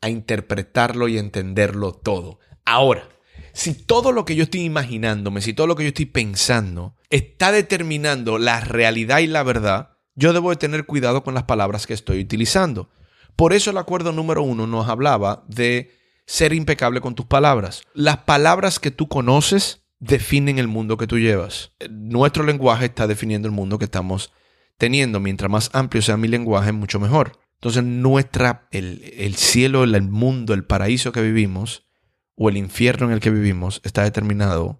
a 0.00 0.08
interpretarlo 0.08 1.08
y 1.08 1.18
entenderlo 1.18 1.92
todo. 1.92 2.38
Ahora, 2.64 3.08
Si 3.52 3.74
todo 3.74 4.12
lo 4.12 4.24
que 4.24 4.36
yo 4.36 4.44
estoy 4.44 4.60
imaginándome, 4.60 5.40
si 5.40 5.52
todo 5.52 5.66
lo 5.66 5.74
que 5.74 5.82
yo 5.82 5.88
estoy 5.88 6.06
pensando 6.06 6.94
está 7.10 7.50
determinando 7.50 8.38
la 8.38 8.60
realidad 8.60 9.18
y 9.18 9.26
la 9.26 9.42
verdad, 9.42 9.96
yo 10.14 10.32
debo 10.32 10.50
de 10.50 10.56
tener 10.56 10.86
cuidado 10.86 11.24
con 11.24 11.34
las 11.34 11.42
palabras 11.44 11.86
que 11.86 11.94
estoy 11.94 12.20
utilizando. 12.20 12.88
Por 13.34 13.52
eso 13.52 13.70
el 13.70 13.78
acuerdo 13.78 14.12
número 14.12 14.42
uno 14.42 14.66
nos 14.66 14.88
hablaba 14.88 15.44
de 15.48 15.92
ser 16.26 16.52
impecable 16.52 17.00
con 17.00 17.14
tus 17.14 17.26
palabras. 17.26 17.82
Las 17.94 18.18
palabras 18.18 18.78
que 18.78 18.90
tú 18.90 19.08
conoces 19.08 19.82
definen 19.98 20.58
el 20.58 20.68
mundo 20.68 20.96
que 20.96 21.06
tú 21.08 21.18
llevas. 21.18 21.72
Nuestro 21.90 22.44
lenguaje 22.44 22.84
está 22.84 23.06
definiendo 23.06 23.48
el 23.48 23.54
mundo 23.54 23.78
que 23.78 23.86
estamos 23.86 24.32
teniendo. 24.78 25.20
Mientras 25.20 25.50
más 25.50 25.70
amplio 25.74 26.00
sea 26.00 26.16
mi 26.16 26.28
lenguaje, 26.28 26.72
mucho 26.72 26.98
mejor. 26.98 27.38
Entonces, 27.54 27.84
nuestra, 27.84 28.68
el, 28.70 29.02
el 29.16 29.34
cielo, 29.34 29.84
el 29.84 30.02
mundo, 30.02 30.54
el 30.54 30.64
paraíso 30.64 31.12
que 31.12 31.20
vivimos, 31.20 31.88
o 32.36 32.48
el 32.48 32.56
infierno 32.56 33.06
en 33.06 33.12
el 33.12 33.20
que 33.20 33.30
vivimos, 33.30 33.80
está 33.84 34.04
determinado 34.04 34.78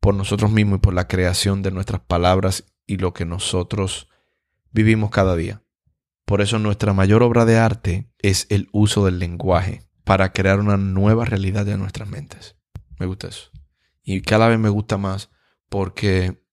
por 0.00 0.14
nosotros 0.14 0.50
mismos 0.50 0.76
y 0.76 0.80
por 0.80 0.92
la 0.92 1.08
creación 1.08 1.62
de 1.62 1.70
nuestras 1.70 2.02
palabras 2.02 2.74
y 2.86 2.98
lo 2.98 3.14
que 3.14 3.24
nosotros 3.24 4.08
vivimos 4.70 5.10
cada 5.10 5.34
día. 5.34 5.62
Por 6.26 6.42
eso 6.42 6.58
nuestra 6.58 6.92
mayor 6.92 7.22
obra 7.22 7.46
de 7.46 7.56
arte 7.56 8.12
es 8.18 8.46
el 8.50 8.68
uso 8.72 9.06
del 9.06 9.18
lenguaje 9.18 9.88
para 10.04 10.32
crear 10.32 10.60
una 10.60 10.76
nueva 10.76 11.24
realidad 11.24 11.64
de 11.64 11.78
nuestras 11.78 12.08
mentes. 12.08 12.56
Me 12.98 13.06
gusta 13.06 13.28
eso. 13.28 13.50
Y 14.02 14.20
cada 14.20 14.48
vez 14.48 14.58
me 14.58 14.68
gusta 14.68 14.98
más 14.98 15.30
porque 15.70 16.43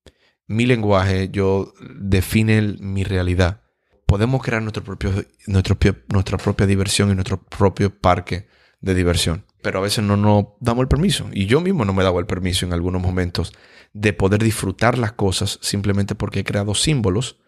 mi 0.46 0.66
lenguaje 0.66 1.28
yo 1.30 1.72
define 1.98 2.76
mi 2.80 3.04
realidad. 3.04 3.62
Podemos 4.06 4.42
crear 4.42 4.62
nuestro 4.62 4.84
propio, 4.84 5.12
nuestro, 5.46 5.78
nuestra 6.08 6.38
propia 6.38 6.66
diversión 6.66 7.10
y 7.10 7.14
nuestro 7.14 7.42
propio 7.42 7.98
parque 7.98 8.46
de 8.80 8.94
diversión. 8.94 9.46
Pero 9.62 9.78
a 9.78 9.82
veces 9.82 10.04
no 10.04 10.16
nos 10.16 10.46
damos 10.60 10.82
el 10.82 10.88
permiso. 10.88 11.28
Y 11.32 11.46
yo 11.46 11.60
mismo 11.60 11.84
no 11.84 11.92
me 11.92 12.02
dado 12.02 12.18
el 12.18 12.26
permiso 12.26 12.66
en 12.66 12.72
algunos 12.72 13.00
momentos 13.00 13.52
de 13.92 14.12
poder 14.12 14.42
disfrutar 14.42 14.98
las 14.98 15.12
cosas 15.12 15.58
simplemente 15.62 16.14
porque 16.14 16.40
he 16.40 16.44
creado 16.44 16.74
símbolos 16.74 17.38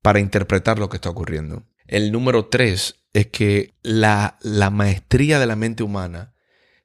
para 0.00 0.20
interpretar 0.20 0.78
lo 0.78 0.88
que 0.88 0.96
está 0.96 1.10
ocurriendo. 1.10 1.64
El 1.86 2.12
número 2.12 2.46
tres 2.46 3.02
es 3.12 3.26
que 3.26 3.74
la, 3.82 4.38
la 4.42 4.70
maestría 4.70 5.38
de 5.38 5.46
la 5.46 5.56
mente 5.56 5.82
humana 5.82 6.34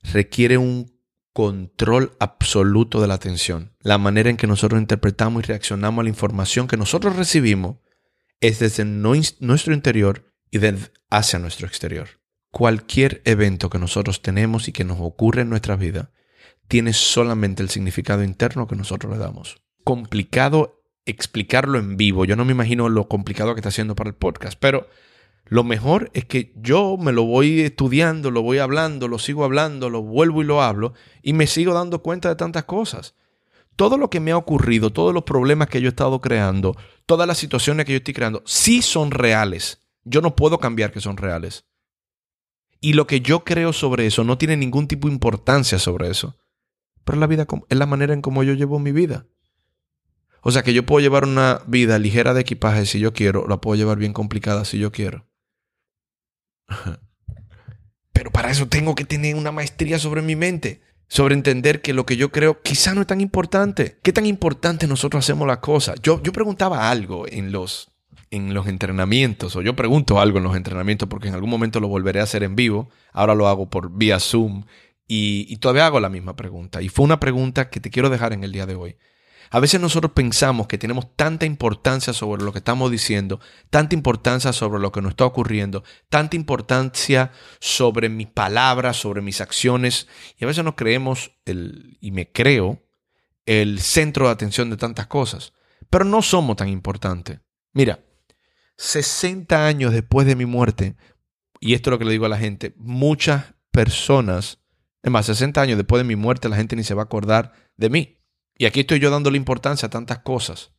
requiere 0.01 0.57
un 0.57 0.94
control 1.35 2.13
absoluto 2.21 3.01
de 3.01 3.09
la 3.09 3.15
atención. 3.15 3.75
La 3.81 3.97
manera 3.97 4.29
en 4.29 4.37
que 4.37 4.47
nosotros 4.47 4.79
interpretamos 4.79 5.43
y 5.43 5.47
reaccionamos 5.47 5.99
a 5.99 6.03
la 6.03 6.09
información 6.09 6.65
que 6.65 6.77
nosotros 6.77 7.17
recibimos 7.17 7.75
es 8.39 8.59
desde 8.59 8.85
nuestro 8.85 9.73
interior 9.73 10.33
y 10.49 10.59
hacia 11.09 11.39
nuestro 11.39 11.67
exterior. 11.67 12.07
Cualquier 12.51 13.21
evento 13.25 13.69
que 13.69 13.79
nosotros 13.79 14.21
tenemos 14.21 14.69
y 14.69 14.71
que 14.71 14.85
nos 14.85 14.97
ocurre 15.01 15.41
en 15.41 15.49
nuestra 15.49 15.75
vida 15.75 16.13
tiene 16.69 16.93
solamente 16.93 17.61
el 17.61 17.69
significado 17.69 18.23
interno 18.23 18.65
que 18.65 18.77
nosotros 18.77 19.11
le 19.11 19.19
damos. 19.19 19.61
Complicado 19.83 20.85
explicarlo 21.03 21.79
en 21.79 21.97
vivo. 21.97 22.23
Yo 22.23 22.37
no 22.37 22.45
me 22.45 22.53
imagino 22.53 22.87
lo 22.87 23.09
complicado 23.09 23.53
que 23.55 23.59
está 23.59 23.69
haciendo 23.69 23.93
para 23.93 24.09
el 24.09 24.15
podcast, 24.15 24.57
pero 24.57 24.87
lo 25.47 25.63
mejor 25.63 26.09
es 26.13 26.25
que 26.25 26.51
yo 26.55 26.97
me 26.97 27.11
lo 27.11 27.23
voy 27.23 27.61
estudiando, 27.61 28.31
lo 28.31 28.41
voy 28.41 28.57
hablando, 28.57 29.07
lo 29.07 29.19
sigo 29.19 29.43
hablando, 29.43 29.89
lo 29.91 30.01
vuelvo 30.01 30.41
y 30.41 30.45
lo 30.45 30.61
hablo 30.61 30.93
y 31.21 31.33
me 31.33 31.45
sigo 31.45 31.73
dando 31.73 32.01
cuenta 32.01 32.29
de 32.29 32.35
tantas 32.35 32.63
cosas. 32.63 33.13
Todo 33.75 33.97
lo 33.97 34.09
que 34.09 34.19
me 34.19 34.31
ha 34.31 34.37
ocurrido, 34.37 34.91
todos 34.91 35.13
los 35.13 35.23
problemas 35.23 35.67
que 35.67 35.81
yo 35.81 35.87
he 35.87 35.89
estado 35.89 36.19
creando, 36.19 36.75
todas 37.05 37.27
las 37.27 37.37
situaciones 37.37 37.85
que 37.85 37.91
yo 37.91 37.97
estoy 37.97 38.13
creando, 38.15 38.41
sí 38.45 38.81
son 38.81 39.11
reales. 39.11 39.81
Yo 40.03 40.21
no 40.21 40.35
puedo 40.35 40.59
cambiar 40.59 40.91
que 40.91 41.01
son 41.01 41.17
reales. 41.17 41.65
Y 42.81 42.93
lo 42.93 43.05
que 43.05 43.21
yo 43.21 43.43
creo 43.43 43.71
sobre 43.73 44.07
eso 44.07 44.23
no 44.23 44.37
tiene 44.37 44.57
ningún 44.57 44.87
tipo 44.87 45.07
de 45.07 45.13
importancia 45.13 45.77
sobre 45.77 46.09
eso. 46.09 46.37
Pero 47.03 47.19
la 47.19 47.27
vida 47.27 47.45
es 47.69 47.77
la 47.77 47.85
manera 47.85 48.13
en 48.13 48.21
cómo 48.21 48.43
yo 48.43 48.53
llevo 48.53 48.79
mi 48.79 48.91
vida. 48.91 49.27
O 50.41 50.51
sea 50.51 50.63
que 50.63 50.73
yo 50.73 50.85
puedo 50.85 51.01
llevar 51.01 51.25
una 51.25 51.61
vida 51.67 51.99
ligera 51.99 52.33
de 52.33 52.41
equipaje 52.41 52.85
si 52.85 52.99
yo 52.99 53.13
quiero, 53.13 53.47
la 53.47 53.61
puedo 53.61 53.75
llevar 53.75 53.97
bien 53.97 54.13
complicada 54.13 54.65
si 54.65 54.79
yo 54.79 54.91
quiero. 54.91 55.27
Pero 58.13 58.31
para 58.31 58.49
eso 58.49 58.67
tengo 58.67 58.95
que 58.95 59.05
tener 59.05 59.35
una 59.35 59.51
maestría 59.51 59.99
sobre 59.99 60.21
mi 60.21 60.35
mente, 60.35 60.81
sobre 61.07 61.35
entender 61.35 61.81
que 61.81 61.93
lo 61.93 62.05
que 62.05 62.17
yo 62.17 62.31
creo 62.31 62.61
quizá 62.61 62.93
no 62.93 63.01
es 63.01 63.07
tan 63.07 63.21
importante. 63.21 63.99
¿Qué 64.01 64.13
tan 64.13 64.25
importante 64.25 64.87
nosotros 64.87 65.25
hacemos 65.25 65.47
las 65.47 65.57
cosas? 65.57 66.01
Yo, 66.01 66.21
yo 66.23 66.31
preguntaba 66.31 66.89
algo 66.89 67.27
en 67.27 67.51
los, 67.51 67.91
en 68.31 68.53
los 68.53 68.67
entrenamientos, 68.67 69.55
o 69.55 69.61
yo 69.61 69.75
pregunto 69.75 70.19
algo 70.19 70.37
en 70.37 70.45
los 70.45 70.55
entrenamientos 70.55 71.09
porque 71.09 71.27
en 71.27 71.33
algún 71.33 71.49
momento 71.49 71.79
lo 71.79 71.87
volveré 71.87 72.21
a 72.21 72.23
hacer 72.23 72.43
en 72.43 72.55
vivo. 72.55 72.89
Ahora 73.11 73.35
lo 73.35 73.47
hago 73.47 73.69
por 73.69 73.91
vía 73.91 74.19
Zoom 74.19 74.63
y, 75.07 75.45
y 75.49 75.57
todavía 75.57 75.85
hago 75.85 75.99
la 75.99 76.09
misma 76.09 76.35
pregunta. 76.35 76.81
Y 76.81 76.89
fue 76.89 77.05
una 77.05 77.19
pregunta 77.19 77.69
que 77.69 77.79
te 77.79 77.89
quiero 77.89 78.09
dejar 78.09 78.33
en 78.33 78.43
el 78.43 78.51
día 78.51 78.65
de 78.65 78.75
hoy. 78.75 78.95
A 79.51 79.59
veces 79.59 79.79
nosotros 79.79 80.11
pensamos 80.13 80.67
que 80.67 80.77
tenemos 80.77 81.15
tanta 81.15 81.45
importancia 81.45 82.13
sobre 82.13 82.43
lo 82.43 82.51
que 82.51 82.59
estamos 82.59 82.91
diciendo, 82.91 83.39
tanta 83.69 83.95
importancia 83.95 84.53
sobre 84.53 84.79
lo 84.79 84.91
que 84.91 85.01
nos 85.01 85.11
está 85.11 85.25
ocurriendo, 85.25 85.83
tanta 86.09 86.35
importancia 86.35 87.31
sobre 87.59 88.09
mis 88.09 88.27
palabras, 88.27 88.97
sobre 88.97 89.21
mis 89.21 89.41
acciones, 89.41 90.07
y 90.37 90.43
a 90.43 90.47
veces 90.47 90.63
nos 90.63 90.75
creemos, 90.75 91.31
el, 91.45 91.97
y 92.01 92.11
me 92.11 92.31
creo, 92.31 92.83
el 93.45 93.79
centro 93.79 94.25
de 94.25 94.31
atención 94.31 94.69
de 94.69 94.77
tantas 94.77 95.07
cosas, 95.07 95.53
pero 95.89 96.05
no 96.05 96.21
somos 96.21 96.55
tan 96.55 96.69
importantes. 96.69 97.39
Mira, 97.73 97.99
60 98.77 99.65
años 99.65 99.93
después 99.93 100.25
de 100.27 100.35
mi 100.35 100.45
muerte, 100.45 100.95
y 101.59 101.73
esto 101.73 101.89
es 101.89 101.91
lo 101.91 101.99
que 101.99 102.05
le 102.05 102.11
digo 102.11 102.25
a 102.25 102.29
la 102.29 102.37
gente, 102.37 102.73
muchas 102.77 103.53
personas, 103.71 104.59
es 105.03 105.11
más, 105.11 105.27
60 105.27 105.61
años 105.61 105.77
después 105.77 105.99
de 105.99 106.07
mi 106.07 106.15
muerte, 106.15 106.49
la 106.49 106.55
gente 106.55 106.75
ni 106.75 106.83
se 106.83 106.93
va 106.93 107.03
a 107.03 107.05
acordar 107.05 107.53
de 107.77 107.89
mí. 107.89 108.17
Y 108.57 108.65
aquí 108.65 108.81
estoy 108.81 108.99
yo 108.99 109.09
dándole 109.09 109.37
importancia 109.37 109.87
a 109.87 109.89
tantas 109.89 110.19
cosas. 110.19 110.71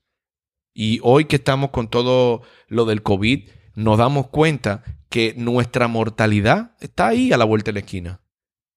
Y 0.72 1.00
hoy 1.02 1.26
que 1.26 1.36
estamos 1.36 1.70
con 1.70 1.88
todo 1.88 2.42
lo 2.68 2.84
del 2.84 3.02
COVID, 3.02 3.48
nos 3.74 3.98
damos 3.98 4.28
cuenta 4.28 4.82
que 5.08 5.34
nuestra 5.36 5.88
mortalidad 5.88 6.76
está 6.80 7.08
ahí 7.08 7.32
a 7.32 7.36
la 7.36 7.44
vuelta 7.44 7.70
de 7.70 7.74
la 7.74 7.80
esquina. 7.80 8.20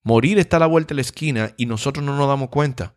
Morir 0.03 0.39
está 0.39 0.57
a 0.57 0.61
la 0.61 0.67
vuelta 0.67 0.89
de 0.89 0.95
la 0.95 1.01
esquina 1.01 1.53
y 1.57 1.65
nosotros 1.65 2.05
no 2.05 2.15
nos 2.15 2.27
damos 2.27 2.49
cuenta. 2.49 2.95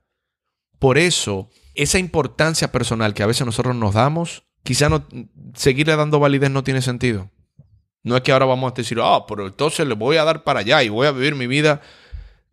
Por 0.78 0.98
eso, 0.98 1.50
esa 1.74 1.98
importancia 1.98 2.72
personal 2.72 3.14
que 3.14 3.22
a 3.22 3.26
veces 3.26 3.46
nosotros 3.46 3.74
nos 3.74 3.94
damos, 3.94 4.44
quizá 4.62 4.88
no, 4.88 5.06
seguirle 5.54 5.96
dando 5.96 6.20
validez 6.20 6.50
no 6.50 6.64
tiene 6.64 6.82
sentido. 6.82 7.30
No 8.02 8.16
es 8.16 8.22
que 8.22 8.32
ahora 8.32 8.46
vamos 8.46 8.72
a 8.72 8.74
decir, 8.74 8.98
ah, 9.00 9.24
pero 9.26 9.46
entonces 9.46 9.86
le 9.86 9.94
voy 9.94 10.16
a 10.16 10.24
dar 10.24 10.42
para 10.42 10.60
allá 10.60 10.82
y 10.82 10.88
voy 10.88 11.06
a 11.06 11.12
vivir 11.12 11.34
mi 11.34 11.46
vida. 11.46 11.80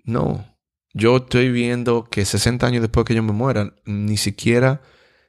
No, 0.04 0.46
yo 0.94 1.18
estoy 1.18 1.52
viendo 1.52 2.06
que 2.06 2.26
60 2.26 2.66
años 2.66 2.82
después 2.82 3.06
que 3.06 3.16
yo 3.16 3.24
me 3.24 3.32
muera, 3.32 3.74
ni 3.86 4.18
siquiera 4.18 4.82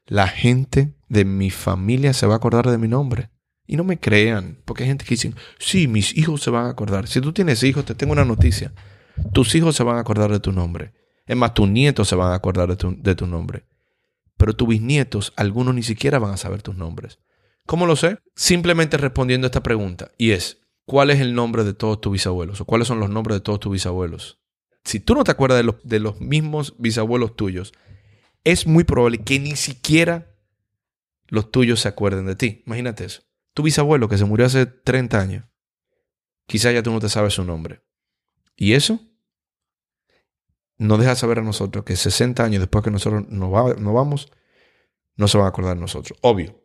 la 0.07 0.27
gente 0.27 0.95
de 1.09 1.25
mi 1.25 1.51
familia 1.51 2.13
se 2.13 2.27
va 2.27 2.35
a 2.35 2.37
acordar 2.37 2.71
de 2.71 2.79
mi 2.79 2.89
nombre. 2.89 3.31
Y 3.67 3.77
no 3.77 3.85
me 3.85 4.01
crean, 4.01 4.59
porque 4.65 4.83
hay 4.83 4.89
gente 4.89 5.05
que 5.05 5.15
dice, 5.15 5.33
sí, 5.59 5.87
mis 5.87 6.17
hijos 6.17 6.43
se 6.43 6.51
van 6.51 6.67
a 6.67 6.71
acordar. 6.71 7.07
Si 7.07 7.21
tú 7.21 7.33
tienes 7.33 7.63
hijos, 7.63 7.85
te 7.85 7.95
tengo 7.95 8.13
una 8.13 8.25
noticia. 8.25 8.73
Tus 9.33 9.55
hijos 9.55 9.77
se 9.77 9.85
van 9.85 9.97
a 9.97 10.01
acordar 10.01 10.33
de 10.33 10.41
tu 10.41 10.51
nombre. 10.51 10.93
Es 11.27 11.37
más, 11.37 11.55
tus 11.55 11.69
nietos 11.69 12.09
se 12.09 12.17
van 12.17 12.33
a 12.33 12.35
acordar 12.35 12.69
de 12.69 12.77
tu, 12.77 12.97
de 13.01 13.15
tu 13.15 13.29
nombre. 13.29 13.65
Pero 14.37 14.55
tus 14.55 14.67
bisnietos, 14.67 15.33
algunos 15.37 15.75
ni 15.75 15.85
siquiera 15.85 16.19
van 16.19 16.33
a 16.33 16.37
saber 16.37 16.63
tus 16.63 16.75
nombres. 16.75 17.21
¿Cómo 17.67 17.87
lo 17.87 17.95
sé? 17.95 18.19
Simplemente 18.35 18.97
respondiendo 18.97 19.47
a 19.47 19.49
esta 19.49 19.63
pregunta. 19.63 20.11
Y 20.19 20.33
es, 20.33 20.59
¿cuál 20.87 21.11
es 21.11 21.21
el 21.21 21.35
nombre 21.35 21.63
de 21.63 21.75
todos 21.75 22.01
tus 22.01 22.13
bisabuelos? 22.13 22.61
¿O 22.61 22.65
cuáles 22.65 22.89
son 22.89 22.99
los 22.99 23.11
nombres 23.11 23.37
de 23.37 23.41
todos 23.43 23.61
tus 23.61 23.71
bisabuelos? 23.71 24.41
Si 24.85 25.01
tú 25.01 25.15
no 25.15 25.25
te 25.25 25.31
acuerdas 25.31 25.59
de 25.59 25.65
los, 25.65 25.77
de 25.83 26.01
los 26.01 26.21
mismos 26.21 26.75
bisabuelos 26.79 27.37
tuyos, 27.37 27.73
es 28.45 28.67
muy 28.67 28.85
probable 28.85 29.19
que 29.19 29.39
ni 29.39 29.57
siquiera 29.57 30.35
los 31.29 31.51
tuyos 31.51 31.81
se 31.81 31.89
acuerden 31.89 32.27
de 32.27 32.37
ti. 32.37 32.63
Imagínate 32.67 33.05
eso. 33.05 33.23
Tu 33.55 33.63
bisabuelo 33.63 34.09
que 34.09 34.19
se 34.19 34.25
murió 34.25 34.47
hace 34.47 34.67
30 34.67 35.21
años, 35.21 35.45
quizá 36.47 36.73
ya 36.73 36.83
tú 36.83 36.91
no 36.91 37.01
te 37.01 37.09
sabes 37.09 37.35
su 37.35 37.45
nombre. 37.45 37.83
Y 38.57 38.75
eso 38.75 39.01
nos 40.79 40.99
deja 40.99 41.15
saber 41.15 41.39
a 41.39 41.43
nosotros 41.43 41.85
que 41.85 41.95
60 41.95 42.43
años 42.43 42.61
después 42.61 42.83
que 42.83 42.91
nosotros 42.91 43.29
nos, 43.29 43.51
vamos, 43.51 44.33
no 45.17 45.29
se 45.29 45.37
van 45.37 45.47
a 45.47 45.51
acordar 45.51 45.75
de 45.75 45.81
nosotros. 45.81 46.19
Obvio, 46.23 46.59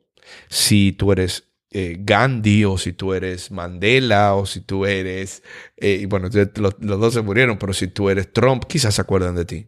si 0.47 0.93
tú 0.93 1.11
eres 1.11 1.54
eh, 1.77 1.97
Gandhi 1.99 2.63
o 2.63 2.77
si 2.77 2.93
tú 2.93 3.13
eres 3.13 3.51
Mandela 3.51 4.33
o 4.35 4.45
si 4.45 4.61
tú 4.61 4.85
eres, 4.85 5.43
eh, 5.75 6.05
bueno, 6.07 6.29
los, 6.55 6.79
dos 6.79 7.13
se 7.13 7.21
murieron, 7.21 7.57
pero 7.57 7.73
si 7.73 7.89
tú 7.89 8.09
eres 8.09 8.31
Trump, 8.31 8.63
quizás 8.63 8.95
se 8.95 9.01
acuerdan 9.01 9.35
de 9.35 9.43
ti. 9.43 9.67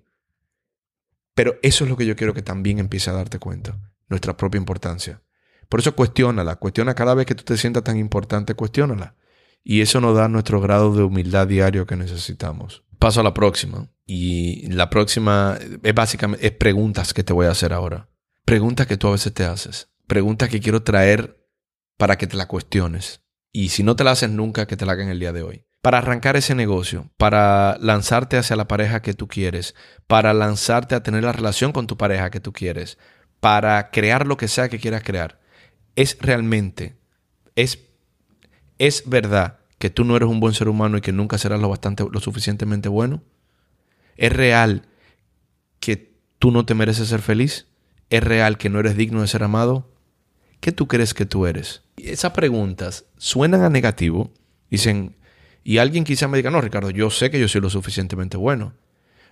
Pero 1.36 1.58
eso 1.62 1.84
es 1.84 1.90
lo 1.90 1.98
que 1.98 2.06
yo 2.06 2.16
quiero 2.16 2.34
que 2.34 2.42
también 2.42 2.80
empiece 2.80 3.10
a 3.10 3.14
darte 3.14 3.40
cuenta, 3.40 3.78
nuestra 4.08 4.38
propia 4.38 4.58
importancia. 4.58 5.22
Por 5.68 5.82
eso 5.82 5.98
cuestiónala, 5.98 6.56
cuestiona 6.56 6.96
cada 6.96 7.14
vez 7.14 7.26
que 7.26 7.36
tú 7.36 7.44
te 7.44 7.58
sientas 7.58 7.84
tan 7.84 7.98
importante, 7.98 8.54
cuestiónala. 8.54 9.16
Y 9.62 9.82
eso 9.82 10.00
nos 10.00 10.16
da 10.16 10.30
nuestro 10.30 10.62
grado 10.62 10.96
de 10.96 11.04
humildad 11.04 11.46
diario 11.46 11.86
que 11.86 11.98
necesitamos. 11.98 12.86
Paso 13.00 13.20
a 13.20 13.24
la 13.24 13.34
próxima. 13.34 13.90
Y 14.06 14.72
la 14.72 14.90
próxima 14.90 15.60
es 15.84 15.94
básicamente 15.94 16.48
es 16.48 16.54
preguntas 16.54 17.14
que 17.14 17.26
te 17.26 17.34
voy 17.34 17.48
a 17.48 17.52
hacer 17.52 17.74
ahora. 17.74 18.08
Preguntas 18.46 18.88
que 18.88 18.96
tú 18.96 19.10
a 19.10 19.12
veces 19.12 19.34
te 19.34 19.44
haces. 19.44 19.90
Preguntas 20.08 20.48
que 20.48 20.62
quiero 20.62 20.84
traer 20.84 21.37
para 21.98 22.18
que 22.18 22.28
te 22.28 22.38
la 22.38 22.48
cuestiones. 22.48 23.22
Y 23.52 23.70
si 23.70 23.84
no 23.84 23.96
te 23.96 24.04
la 24.04 24.12
haces 24.12 24.30
nunca, 24.30 24.68
que 24.68 24.78
te 24.78 24.86
la 24.86 24.94
hagan 24.94 25.10
el 25.10 25.20
día 25.20 25.34
de 25.34 25.42
hoy. 25.44 25.64
para 25.82 26.00
arrancar 26.00 26.36
ese 26.36 26.54
negocio, 26.54 27.12
para 27.18 27.78
lanzarte 27.80 28.36
hacia 28.36 28.58
la 28.58 28.68
pareja 28.68 29.02
que 29.02 29.14
tú 29.14 29.28
quieres, 29.28 29.74
para 30.08 30.34
lanzarte 30.34 30.96
a 30.96 31.04
tener 31.04 31.24
la 31.24 31.32
relación 31.32 31.72
con 31.72 31.88
tu 31.88 31.96
pareja 31.96 32.30
que 32.30 32.42
tú 32.42 32.52
quieres, 32.52 32.98
para 33.40 33.90
crear 33.92 34.28
lo 34.28 34.36
que 34.36 34.50
sea 34.50 34.68
que 34.68 34.80
quieras 34.80 35.04
crear, 35.04 35.40
es 35.96 36.18
realmente, 36.20 36.98
es, 37.56 37.80
es 38.80 39.08
verdad 39.08 39.60
que 39.78 39.90
tú 39.90 40.04
no 40.04 40.16
eres 40.16 40.28
un 40.28 40.40
buen 40.40 40.54
ser 40.54 40.68
humano 40.68 40.98
y 40.98 41.02
que 41.02 41.12
nunca 41.12 41.38
serás 41.38 41.60
lo 41.60 41.70
bastante, 41.70 42.06
lo 42.12 42.20
suficientemente 42.20 42.90
bueno. 42.90 43.24
Es 44.16 44.34
real 44.34 44.88
que 45.80 46.14
tú 46.40 46.52
no 46.52 46.66
te 46.66 46.74
mereces 46.74 47.10
ser 47.10 47.22
feliz. 47.22 47.68
Es 48.10 48.24
real 48.24 48.58
que 48.58 48.70
no 48.70 48.80
eres 48.80 48.96
digno 48.96 49.22
de 49.22 49.28
ser 49.28 49.44
amado. 49.44 49.92
¿Qué 50.60 50.72
tú 50.72 50.88
crees 50.88 51.14
que 51.14 51.26
tú 51.26 51.46
eres? 51.46 51.84
Esas 51.98 52.32
preguntas 52.32 53.06
suenan 53.18 53.62
a 53.62 53.70
negativo. 53.70 54.32
Dicen, 54.70 55.16
y 55.64 55.80
alguien 55.80 56.04
quizá 56.04 56.28
me 56.28 56.38
diga, 56.38 56.52
no, 56.52 56.62
Ricardo, 56.62 56.90
yo 56.92 57.10
sé 57.10 57.30
que 57.30 57.40
yo 57.40 57.48
soy 57.48 57.62
lo 57.62 57.70
suficientemente 57.70 58.38
bueno. 58.38 58.74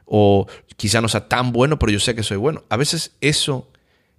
O 0.05 0.47
quizá 0.75 1.01
no 1.01 1.07
sea 1.07 1.27
tan 1.27 1.51
bueno, 1.51 1.79
pero 1.79 1.91
yo 1.91 1.99
sé 1.99 2.15
que 2.15 2.23
soy 2.23 2.37
bueno. 2.37 2.63
A 2.69 2.77
veces 2.77 3.15
eso, 3.21 3.71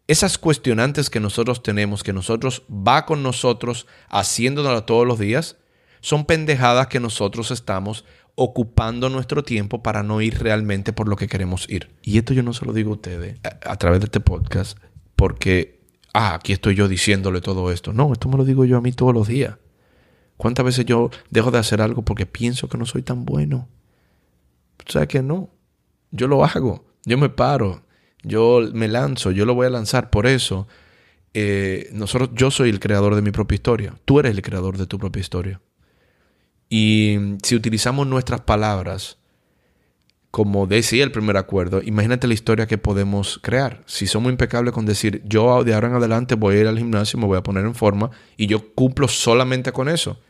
esas 0.06 0.38
cuestionantes 0.38 1.10
que 1.10 1.20
nosotros 1.20 1.62
tenemos, 1.62 2.02
que 2.02 2.12
nosotros 2.12 2.62
va 2.70 3.06
con 3.06 3.22
nosotros 3.22 3.86
haciéndolo 4.08 4.84
todos 4.84 5.06
los 5.06 5.18
días, 5.18 5.56
son 6.00 6.24
pendejadas 6.24 6.86
que 6.86 7.00
nosotros 7.00 7.50
estamos 7.50 8.04
ocupando 8.34 9.08
nuestro 9.08 9.42
tiempo 9.42 9.82
para 9.82 10.02
no 10.02 10.20
ir 10.20 10.38
realmente 10.38 10.92
por 10.92 11.08
lo 11.08 11.16
que 11.16 11.26
queremos 11.26 11.68
ir. 11.68 11.90
Y 12.02 12.18
esto 12.18 12.34
yo 12.34 12.42
no 12.42 12.52
se 12.52 12.64
lo 12.64 12.72
digo 12.72 12.90
a 12.90 12.94
ustedes 12.94 13.38
a, 13.42 13.72
a 13.72 13.76
través 13.76 14.00
de 14.00 14.04
este 14.06 14.20
podcast 14.20 14.78
porque, 15.16 15.75
ah, 16.16 16.34
aquí 16.34 16.52
estoy 16.52 16.74
yo 16.74 16.88
diciéndole 16.88 17.40
todo 17.40 17.70
esto. 17.70 17.92
No, 17.92 18.12
esto 18.12 18.28
me 18.28 18.36
lo 18.36 18.44
digo 18.44 18.64
yo 18.64 18.78
a 18.78 18.80
mí 18.80 18.92
todos 18.92 19.14
los 19.14 19.28
días. 19.28 19.56
¿Cuántas 20.36 20.64
veces 20.64 20.84
yo 20.84 21.10
dejo 21.30 21.50
de 21.50 21.58
hacer 21.58 21.80
algo 21.80 22.02
porque 22.02 22.26
pienso 22.26 22.68
que 22.68 22.78
no 22.78 22.86
soy 22.86 23.02
tan 23.02 23.24
bueno? 23.24 23.68
O 24.86 24.90
sea 24.90 25.06
que 25.06 25.22
no. 25.22 25.50
Yo 26.10 26.28
lo 26.28 26.44
hago. 26.44 26.86
Yo 27.04 27.18
me 27.18 27.28
paro. 27.28 27.82
Yo 28.22 28.60
me 28.72 28.88
lanzo. 28.88 29.30
Yo 29.30 29.44
lo 29.44 29.54
voy 29.54 29.66
a 29.66 29.70
lanzar. 29.70 30.10
Por 30.10 30.26
eso, 30.26 30.66
eh, 31.34 31.88
nosotros, 31.92 32.30
yo 32.34 32.50
soy 32.50 32.70
el 32.70 32.80
creador 32.80 33.14
de 33.14 33.22
mi 33.22 33.30
propia 33.30 33.56
historia. 33.56 33.94
Tú 34.04 34.20
eres 34.20 34.32
el 34.32 34.42
creador 34.42 34.78
de 34.78 34.86
tu 34.86 34.98
propia 34.98 35.20
historia. 35.20 35.60
Y 36.68 37.18
si 37.42 37.54
utilizamos 37.54 38.06
nuestras 38.06 38.40
palabras 38.40 39.18
como 40.36 40.66
decía 40.66 41.02
el 41.02 41.12
primer 41.12 41.38
acuerdo, 41.38 41.80
imagínate 41.82 42.26
la 42.26 42.34
historia 42.34 42.66
que 42.66 42.76
podemos 42.76 43.40
crear. 43.42 43.82
Si 43.86 44.06
somos 44.06 44.30
impecables 44.30 44.74
con 44.74 44.84
decir, 44.84 45.22
yo 45.24 45.64
de 45.64 45.72
ahora 45.72 45.88
en 45.88 45.94
adelante 45.94 46.34
voy 46.34 46.56
a 46.56 46.60
ir 46.60 46.66
al 46.66 46.76
gimnasio, 46.76 47.18
me 47.18 47.24
voy 47.24 47.38
a 47.38 47.42
poner 47.42 47.64
en 47.64 47.74
forma 47.74 48.10
y 48.36 48.46
yo 48.46 48.74
cumplo 48.74 49.08
solamente 49.08 49.72
con 49.72 49.88
eso. 49.88 50.20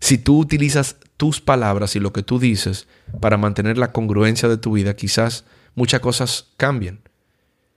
Si 0.00 0.18
tú 0.18 0.40
utilizas 0.40 0.96
tus 1.16 1.40
palabras 1.40 1.94
y 1.94 2.00
lo 2.00 2.12
que 2.12 2.24
tú 2.24 2.40
dices 2.40 2.88
para 3.20 3.36
mantener 3.36 3.78
la 3.78 3.92
congruencia 3.92 4.48
de 4.48 4.56
tu 4.56 4.72
vida, 4.72 4.96
quizás 4.96 5.44
muchas 5.76 6.00
cosas 6.00 6.48
cambien. 6.56 6.98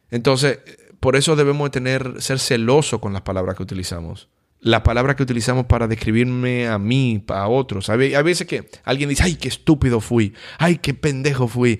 Entonces, 0.09 0.57
por 0.99 1.15
eso 1.15 1.35
debemos 1.35 1.67
de 1.67 1.69
tener, 1.69 2.15
ser 2.19 2.39
celosos 2.39 2.99
con 2.99 3.13
las 3.13 3.21
palabras 3.21 3.55
que 3.55 3.61
utilizamos 3.61 4.27
la 4.61 4.83
palabra 4.83 5.15
que 5.15 5.23
utilizamos 5.23 5.65
para 5.65 5.87
describirme 5.87 6.67
a 6.67 6.77
mí, 6.77 7.23
a 7.29 7.47
otros. 7.47 7.89
Hay, 7.89 7.97
veces 8.23 8.45
que 8.45 8.69
alguien 8.83 9.09
dice, 9.09 9.23
ay, 9.23 9.35
qué 9.35 9.47
estúpido 9.47 9.99
fui, 9.99 10.33
ay, 10.59 10.77
qué 10.77 10.93
pendejo 10.93 11.47
fui. 11.47 11.79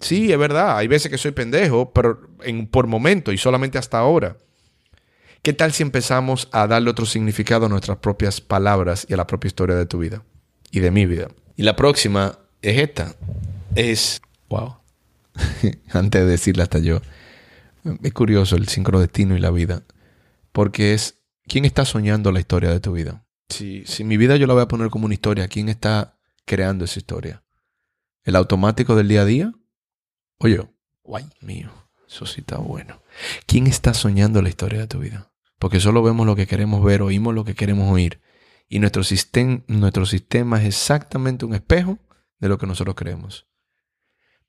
sí, 0.00 0.32
es 0.32 0.38
verdad, 0.38 0.78
hay 0.78 0.88
veces 0.88 1.10
que 1.10 1.18
soy 1.18 1.32
pendejo, 1.32 1.92
pero 1.92 2.20
en, 2.42 2.66
por 2.66 2.86
momento 2.86 3.30
y 3.30 3.38
solamente 3.38 3.78
hasta 3.78 3.98
ahora. 3.98 4.38
¿Qué 5.42 5.52
tal 5.52 5.72
si 5.72 5.82
empezamos 5.82 6.48
a 6.52 6.66
darle 6.66 6.88
otro 6.88 7.04
significado 7.04 7.66
a 7.66 7.68
nuestras 7.68 7.98
propias 7.98 8.40
palabras 8.40 9.06
y 9.06 9.12
a 9.12 9.18
la 9.18 9.26
propia 9.26 9.48
historia 9.48 9.76
de 9.76 9.84
tu 9.84 9.98
vida 9.98 10.22
y 10.70 10.80
de 10.80 10.90
mi 10.90 11.04
vida? 11.04 11.28
Y 11.56 11.64
la 11.64 11.76
próxima 11.76 12.38
es 12.62 12.78
esta. 12.78 13.14
Es, 13.74 14.22
wow, 14.48 14.76
antes 15.92 16.22
de 16.22 16.26
decirla 16.26 16.62
hasta 16.62 16.78
yo, 16.78 17.02
es 18.02 18.12
curioso 18.14 18.56
el 18.56 18.68
sincrodestino 18.68 19.36
y 19.36 19.40
la 19.40 19.50
vida, 19.50 19.82
porque 20.52 20.94
es 20.94 21.16
¿Quién 21.46 21.64
está 21.64 21.84
soñando 21.84 22.32
la 22.32 22.40
historia 22.40 22.70
de 22.70 22.80
tu 22.80 22.92
vida? 22.92 23.26
Si, 23.48 23.84
si 23.86 24.02
mi 24.02 24.16
vida 24.16 24.36
yo 24.36 24.46
la 24.46 24.54
voy 24.54 24.62
a 24.62 24.68
poner 24.68 24.88
como 24.88 25.04
una 25.04 25.14
historia, 25.14 25.48
¿quién 25.48 25.68
está 25.68 26.18
creando 26.46 26.84
esa 26.84 26.98
historia? 26.98 27.44
¿El 28.22 28.36
automático 28.36 28.96
del 28.96 29.08
día 29.08 29.22
a 29.22 29.26
día? 29.26 29.52
¿O 30.38 30.48
yo? 30.48 30.72
¡Guay 31.02 31.26
mío! 31.40 31.70
Eso 32.08 32.24
sí 32.24 32.40
está 32.40 32.56
bueno. 32.56 33.02
¿Quién 33.46 33.66
está 33.66 33.92
soñando 33.92 34.40
la 34.40 34.48
historia 34.48 34.80
de 34.80 34.86
tu 34.86 35.00
vida? 35.00 35.32
Porque 35.58 35.80
solo 35.80 36.02
vemos 36.02 36.26
lo 36.26 36.34
que 36.34 36.46
queremos 36.46 36.82
ver, 36.82 37.02
oímos 37.02 37.34
lo 37.34 37.44
que 37.44 37.54
queremos 37.54 37.92
oír. 37.92 38.20
Y 38.66 38.78
nuestro, 38.78 39.02
nuestro 39.66 40.06
sistema 40.06 40.60
es 40.60 40.68
exactamente 40.68 41.44
un 41.44 41.54
espejo 41.54 41.98
de 42.38 42.48
lo 42.48 42.56
que 42.56 42.66
nosotros 42.66 42.94
creemos. 42.96 43.46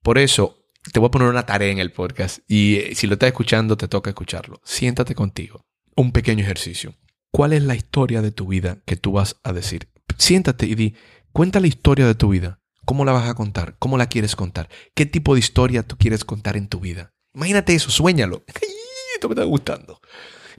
Por 0.02 0.18
eso, 0.18 0.66
te 0.94 1.00
voy 1.00 1.08
a 1.08 1.12
poner 1.12 1.28
una 1.28 1.46
tarea 1.46 1.72
en 1.72 1.80
el 1.80 1.92
podcast 1.92 2.40
y 2.48 2.78
eh, 2.78 2.96
si 2.96 3.08
lo 3.08 3.14
estás 3.14 3.28
escuchando, 3.28 3.76
te 3.76 3.90
toca 3.90 4.12
escucharlo. 4.12 4.62
Siéntate 4.64 5.14
contigo 5.14 5.66
un 5.96 6.12
pequeño 6.12 6.44
ejercicio. 6.44 6.96
¿Cuál 7.32 7.54
es 7.54 7.64
la 7.64 7.76
historia 7.76 8.22
de 8.22 8.32
tu 8.32 8.48
vida 8.48 8.82
que 8.86 8.96
tú 8.96 9.14
vas 9.14 9.38
a 9.44 9.54
decir? 9.54 9.90
Siéntate 10.18 10.66
y 10.66 10.76
di, 10.76 10.96
cuenta 11.32 11.60
la 11.60 11.68
historia 11.68 12.06
de 12.06 12.16
tu 12.16 12.30
vida. 12.30 12.62
¿Cómo 12.86 13.04
la 13.04 13.12
vas 13.12 13.28
a 13.30 13.34
contar? 13.34 13.76
¿Cómo 13.80 13.98
la 13.98 14.08
quieres 14.08 14.36
contar? 14.36 14.70
¿Qué 14.94 15.06
tipo 15.06 15.34
de 15.34 15.40
historia 15.40 15.84
tú 15.84 15.98
quieres 15.98 16.24
contar 16.24 16.56
en 16.56 16.68
tu 16.68 16.80
vida? 16.80 17.14
Imagínate 17.34 17.74
eso, 17.74 17.90
suéñalo. 17.90 18.44
Esto 19.16 19.28
me 19.28 19.34
está 19.34 19.44
gustando. 19.44 20.00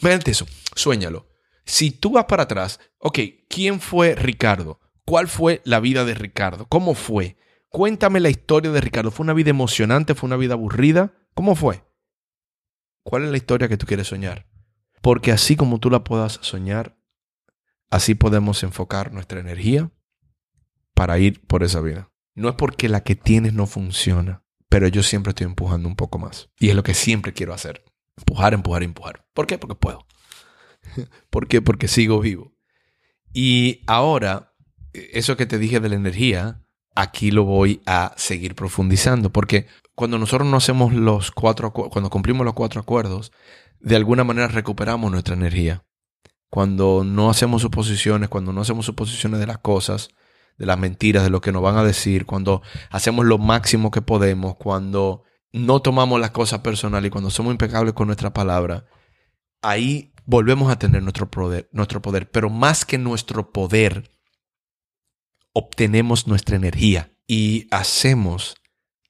Imagínate 0.01 0.33
eso, 0.33 0.47
suéñalo. 0.75 1.29
Si 1.65 1.91
tú 1.91 2.13
vas 2.13 2.25
para 2.27 2.45
atrás, 2.45 2.81
ok, 2.99 3.19
¿quién 3.49 3.81
fue 3.81 4.15
Ricardo? 4.15 4.81
¿Cuál 5.05 5.29
fue 5.29 5.63
la 5.65 5.81
vida 5.81 6.05
de 6.05 6.15
Ricardo? 6.15 6.67
¿Cómo 6.67 6.95
fue? 6.95 7.37
Cuéntame 7.69 8.21
la 8.21 8.31
historia 8.31 8.71
de 8.71 8.81
Ricardo. 8.81 9.11
¿Fue 9.11 9.25
una 9.25 9.35
vida 9.35 9.51
emocionante? 9.51 10.15
¿Fue 10.15 10.27
una 10.27 10.37
vida 10.37 10.55
aburrida? 10.55 11.13
¿Cómo 11.35 11.55
fue? 11.55 11.85
¿Cuál 13.03 13.25
es 13.25 13.31
la 13.31 13.37
historia 13.37 13.69
que 13.69 13.77
tú 13.77 13.87
quieres 13.87 14.09
soñar? 14.09 14.47
Porque 15.07 15.31
así 15.31 15.55
como 15.55 15.79
tú 15.79 15.89
la 15.89 16.03
puedas 16.03 16.41
soñar, 16.43 16.99
así 17.91 18.17
podemos 18.17 18.65
enfocar 18.65 19.13
nuestra 19.13 19.39
energía 19.39 19.93
para 20.95 21.17
ir 21.21 21.47
por 21.47 21.63
esa 21.63 21.81
vida. 21.81 22.11
No 22.35 22.49
es 22.49 22.57
porque 22.57 22.89
la 22.89 23.05
que 23.05 23.15
tienes 23.15 23.53
no 23.53 23.69
funciona, 23.69 24.43
pero 24.69 24.89
yo 24.89 25.05
siempre 25.05 25.31
estoy 25.31 25.47
empujando 25.47 25.89
un 25.89 25.95
poco 25.95 26.19
más. 26.19 26.51
Y 26.59 26.71
es 26.71 26.75
lo 26.75 26.83
que 26.83 26.93
siempre 26.93 27.33
quiero 27.33 27.55
hacer. 27.55 27.85
Empujar, 28.17 28.53
empujar, 28.53 28.83
empujar. 28.83 29.25
¿Por 29.33 29.47
qué? 29.47 29.59
Porque 29.59 29.77
puedo. 29.77 30.05
¿Por 31.31 31.47
qué? 31.47 31.63
Porque 31.63 31.87
sigo 31.87 32.19
vivo. 32.19 32.57
Y 33.33 33.85
ahora, 33.87 34.57
eso 34.93 35.37
que 35.37 35.47
te 35.47 35.61
dije 35.61 35.79
de 35.79 35.89
la 35.89 35.95
energía, 35.95 36.67
aquí 36.97 37.31
lo 37.31 37.45
voy 37.45 37.81
a 37.87 38.13
seguir 38.17 38.57
profundizando. 38.57 39.31
Porque 39.31 39.69
cuando 39.95 40.19
nosotros 40.19 40.49
no 40.51 40.57
hacemos 40.57 40.93
los 40.93 41.31
cuatro, 41.31 41.73
cuando 41.73 42.11
cumplimos 42.11 42.45
los 42.45 42.55
cuatro 42.55 42.81
acuerdos, 42.81 43.31
de 43.81 43.97
alguna 43.97 44.25
manera 44.25 44.49
recuperamos 44.49 45.11
nuestra 45.11 45.35
energía. 45.35 45.85
Cuando 46.49 47.05
no 47.05 47.29
hacemos 47.31 47.63
suposiciones, 47.63 48.29
cuando 48.29 48.53
no 48.53 48.61
hacemos 48.61 48.87
suposiciones 48.87 49.41
de 49.41 49.47
las 49.47 49.59
cosas, 49.59 50.11
de 50.59 50.67
las 50.67 50.79
mentiras, 50.79 51.25
de 51.25 51.31
lo 51.31 51.41
que 51.41 51.53
nos 51.53 51.63
van 51.63 51.77
a 51.77 51.85
decir, 51.85 52.27
cuando 52.27 52.63
hacemos 52.91 53.27
lo 53.27 53.39
máximo 53.39 53.91
que 53.91 54.03
podemos, 54.03 54.57
cuando 54.57 55.25
no 55.53 55.81
tomamos 55.81 56.21
las 56.21 56.31
cosas 56.31 56.61
personales 56.61 57.09
y 57.09 57.11
cuando 57.11 57.31
somos 57.31 57.53
impecables 57.53 57.95
con 57.95 58.07
nuestra 58.07 58.33
palabra, 58.33 58.87
ahí 59.63 60.13
volvemos 60.25 60.71
a 60.71 60.79
tener 60.79 61.03
nuestro 61.03 61.31
poder, 61.31 61.69
nuestro 61.73 62.03
poder. 62.03 62.31
Pero 62.31 62.51
más 62.51 62.85
que 62.85 62.99
nuestro 62.99 63.53
poder, 63.53 64.11
obtenemos 65.53 66.27
nuestra 66.27 66.57
energía 66.57 67.13
y 67.27 67.67
hacemos 67.71 68.57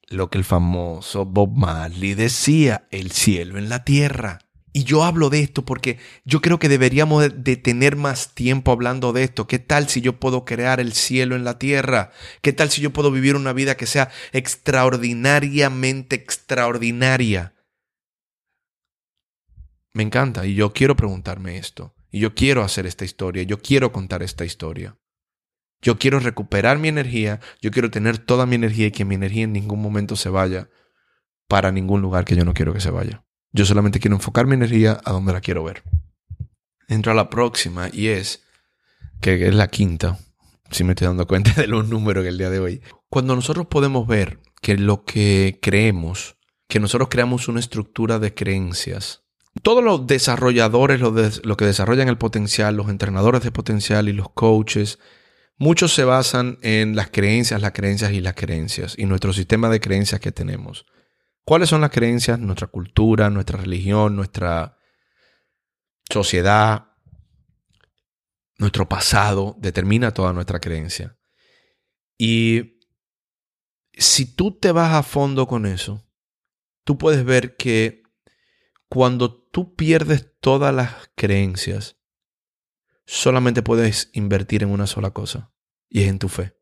lo 0.07 0.29
que 0.29 0.37
el 0.37 0.45
famoso 0.45 1.25
Bob 1.25 1.55
Marley 1.55 2.13
decía, 2.13 2.87
el 2.91 3.11
cielo 3.11 3.57
en 3.57 3.69
la 3.69 3.83
tierra. 3.83 4.39
Y 4.77 4.83
yo 4.83 5.03
hablo 5.03 5.31
de 5.31 5.39
esto 5.39 5.65
porque 5.65 5.97
yo 6.23 6.39
creo 6.39 6.59
que 6.59 6.69
deberíamos 6.69 7.43
de 7.43 7.55
tener 7.57 7.95
más 7.95 8.35
tiempo 8.35 8.71
hablando 8.71 9.11
de 9.11 9.23
esto. 9.23 9.47
¿Qué 9.47 9.57
tal 9.57 9.89
si 9.89 10.01
yo 10.01 10.19
puedo 10.19 10.45
crear 10.45 10.79
el 10.79 10.93
cielo 10.93 11.35
en 11.35 11.43
la 11.43 11.57
tierra? 11.57 12.11
¿Qué 12.43 12.53
tal 12.53 12.69
si 12.69 12.81
yo 12.81 12.93
puedo 12.93 13.09
vivir 13.09 13.35
una 13.35 13.53
vida 13.53 13.75
que 13.75 13.87
sea 13.87 14.11
extraordinariamente 14.33 16.15
extraordinaria? 16.15 17.55
Me 19.93 20.03
encanta 20.03 20.45
y 20.45 20.53
yo 20.53 20.73
quiero 20.73 20.95
preguntarme 20.95 21.57
esto. 21.57 21.95
Y 22.11 22.19
yo 22.19 22.35
quiero 22.35 22.61
hacer 22.61 22.85
esta 22.85 23.03
historia. 23.03 23.41
Yo 23.41 23.57
quiero 23.57 23.91
contar 23.91 24.21
esta 24.21 24.45
historia. 24.45 24.99
Yo 25.81 25.97
quiero 25.97 26.19
recuperar 26.19 26.77
mi 26.77 26.89
energía. 26.89 27.39
Yo 27.63 27.71
quiero 27.71 27.89
tener 27.89 28.19
toda 28.19 28.45
mi 28.45 28.53
energía 28.53 28.85
y 28.85 28.91
que 28.91 29.05
mi 29.05 29.15
energía 29.15 29.45
en 29.45 29.53
ningún 29.53 29.81
momento 29.81 30.15
se 30.15 30.29
vaya 30.29 30.69
para 31.47 31.71
ningún 31.71 31.99
lugar 31.99 32.25
que 32.25 32.35
yo 32.35 32.45
no 32.45 32.53
quiero 32.53 32.75
que 32.75 32.81
se 32.81 32.91
vaya. 32.91 33.26
Yo 33.57 33.65
solamente 33.65 33.99
quiero 33.99 34.15
enfocar 34.15 34.45
mi 34.45 34.53
energía 34.53 35.01
a 35.03 35.11
donde 35.11 35.33
la 35.33 35.41
quiero 35.41 35.63
ver. 35.63 35.81
Entro 36.87 37.11
a 37.11 37.15
la 37.15 37.27
próxima 37.31 37.89
y 37.91 38.09
es, 38.09 38.43
que 39.19 39.47
es 39.47 39.55
la 39.55 39.67
quinta, 39.67 40.19
si 40.69 40.83
me 40.83 40.91
estoy 40.91 41.07
dando 41.07 41.25
cuenta 41.25 41.53
de 41.53 41.65
los 41.65 41.89
números 41.89 42.21
que 42.21 42.29
el 42.29 42.37
día 42.37 42.51
de 42.51 42.59
hoy. 42.59 42.83
Cuando 43.09 43.35
nosotros 43.35 43.65
podemos 43.65 44.05
ver 44.05 44.41
que 44.61 44.77
lo 44.77 45.05
que 45.05 45.57
creemos, 45.59 46.37
que 46.67 46.79
nosotros 46.79 47.09
creamos 47.09 47.47
una 47.47 47.59
estructura 47.59 48.19
de 48.19 48.35
creencias, 48.35 49.23
todos 49.63 49.83
los 49.83 50.05
desarrolladores, 50.05 50.99
los, 50.99 51.57
que 51.57 51.65
desarrollan 51.65 52.09
el 52.09 52.19
potencial, 52.19 52.77
los 52.77 52.89
entrenadores 52.89 53.41
de 53.41 53.51
potencial 53.51 54.07
y 54.07 54.13
los 54.13 54.29
coaches, 54.29 54.99
Muchos 55.59 55.91
se 55.95 56.03
basan 56.03 56.59
en 56.61 56.95
las 56.95 57.09
creencias, 57.09 57.59
las 57.59 57.71
creencias 57.71 58.11
y 58.11 58.21
las 58.21 58.35
creencias 58.35 58.93
y 58.95 59.07
nuestro 59.07 59.33
sistema 59.33 59.69
de 59.69 59.79
creencias 59.79 60.21
que 60.21 60.31
tenemos. 60.31 60.85
¿Cuáles 61.47 61.69
son 61.69 61.79
las 61.79 61.91
creencias? 61.91 62.37
Nuestra 62.39 62.67
cultura, 62.67 63.29
nuestra 63.29 63.57
religión, 63.57 64.17
nuestra 64.17 64.77
sociedad, 66.11 66.91
nuestro 68.57 68.89
pasado 68.89 69.55
determina 69.57 70.13
toda 70.13 70.33
nuestra 70.33 70.59
creencia. 70.59 71.17
Y 72.17 72.81
si 73.93 74.25
tú 74.25 74.59
te 74.59 74.73
vas 74.73 74.93
a 74.93 75.03
fondo 75.03 75.47
con 75.47 75.65
eso, 75.65 76.05
tú 76.83 76.97
puedes 76.97 77.23
ver 77.23 77.55
que 77.55 78.03
cuando 78.89 79.33
tú 79.33 79.73
pierdes 79.73 80.37
todas 80.41 80.75
las 80.75 81.11
creencias, 81.15 81.95
solamente 83.05 83.63
puedes 83.63 84.09
invertir 84.11 84.63
en 84.63 84.71
una 84.71 84.85
sola 84.85 85.11
cosa, 85.11 85.53
y 85.87 86.01
es 86.01 86.09
en 86.09 86.19
tu 86.19 86.27
fe. 86.27 86.57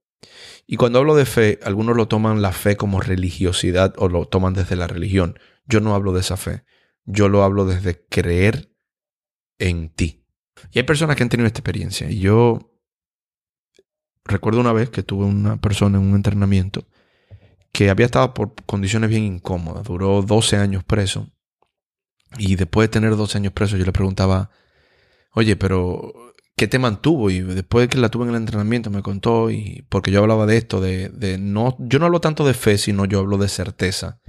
Y 0.67 0.77
cuando 0.77 0.99
hablo 0.99 1.15
de 1.15 1.25
fe, 1.25 1.59
algunos 1.63 1.95
lo 1.95 2.07
toman 2.07 2.41
la 2.41 2.51
fe 2.51 2.75
como 2.75 2.99
religiosidad 2.99 3.93
o 3.97 4.09
lo 4.09 4.25
toman 4.25 4.53
desde 4.53 4.75
la 4.75 4.87
religión. 4.87 5.39
Yo 5.65 5.79
no 5.79 5.93
hablo 5.93 6.11
de 6.11 6.21
esa 6.21 6.37
fe. 6.37 6.63
Yo 7.05 7.29
lo 7.29 7.43
hablo 7.43 7.65
desde 7.65 8.05
creer 8.07 8.71
en 9.59 9.89
ti. 9.89 10.25
Y 10.71 10.79
hay 10.79 10.83
personas 10.83 11.15
que 11.15 11.23
han 11.23 11.29
tenido 11.29 11.47
esta 11.47 11.59
experiencia. 11.59 12.09
Y 12.09 12.19
yo 12.19 12.73
recuerdo 14.23 14.59
una 14.59 14.73
vez 14.73 14.89
que 14.89 15.03
tuve 15.03 15.25
una 15.25 15.57
persona 15.57 15.99
en 15.99 16.05
un 16.05 16.15
entrenamiento 16.15 16.87
que 17.71 17.89
había 17.89 18.05
estado 18.05 18.33
por 18.33 18.55
condiciones 18.65 19.09
bien 19.09 19.23
incómodas. 19.23 19.83
Duró 19.83 20.21
12 20.21 20.57
años 20.57 20.83
preso. 20.83 21.29
Y 22.37 22.55
después 22.55 22.85
de 22.85 22.93
tener 22.93 23.15
12 23.15 23.37
años 23.37 23.53
preso, 23.53 23.77
yo 23.77 23.85
le 23.85 23.91
preguntaba, 23.91 24.49
oye, 25.31 25.55
pero 25.55 26.33
¿qué 26.55 26.67
te 26.67 26.79
mantuvo? 26.79 27.29
Y 27.29 27.41
después 27.41 27.83
de 27.83 27.89
que 27.89 27.97
la 27.97 28.09
tuve 28.09 28.23
en 28.23 28.31
el 28.31 28.37
entrenamiento, 28.37 28.89
me 28.89 29.01
contó, 29.01 29.51
y 29.51 29.85
porque 29.89 30.11
yo 30.11 30.21
hablaba 30.21 30.45
de 30.45 30.57
esto, 30.57 30.81
de, 30.81 31.09
de 31.09 31.37
no, 31.37 31.75
yo 31.79 31.99
no 31.99 32.05
hablo 32.05 32.21
tanto 32.21 32.45
de 32.45 32.53
fe, 32.53 32.77
sino 32.77 33.05
yo 33.05 33.19
hablo 33.19 33.37
de 33.37 33.49
certeza. 33.49 34.21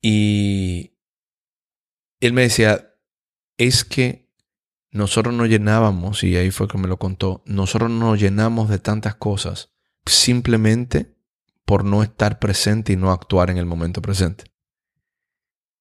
Y 0.00 0.94
él 2.20 2.32
me 2.32 2.42
decía, 2.42 2.94
es 3.58 3.84
que 3.84 4.30
nosotros 4.90 5.34
nos 5.34 5.48
llenábamos, 5.48 6.22
y 6.24 6.36
ahí 6.36 6.50
fue 6.50 6.68
que 6.68 6.78
me 6.78 6.88
lo 6.88 6.98
contó, 6.98 7.42
nosotros 7.46 7.90
nos 7.90 8.18
llenamos 8.18 8.68
de 8.68 8.78
tantas 8.78 9.14
cosas 9.16 9.72
simplemente 10.06 11.14
por 11.64 11.84
no 11.84 12.02
estar 12.02 12.38
presente 12.38 12.92
y 12.92 12.96
no 12.96 13.10
actuar 13.10 13.50
en 13.50 13.58
el 13.58 13.66
momento 13.66 14.00
presente. 14.00 14.44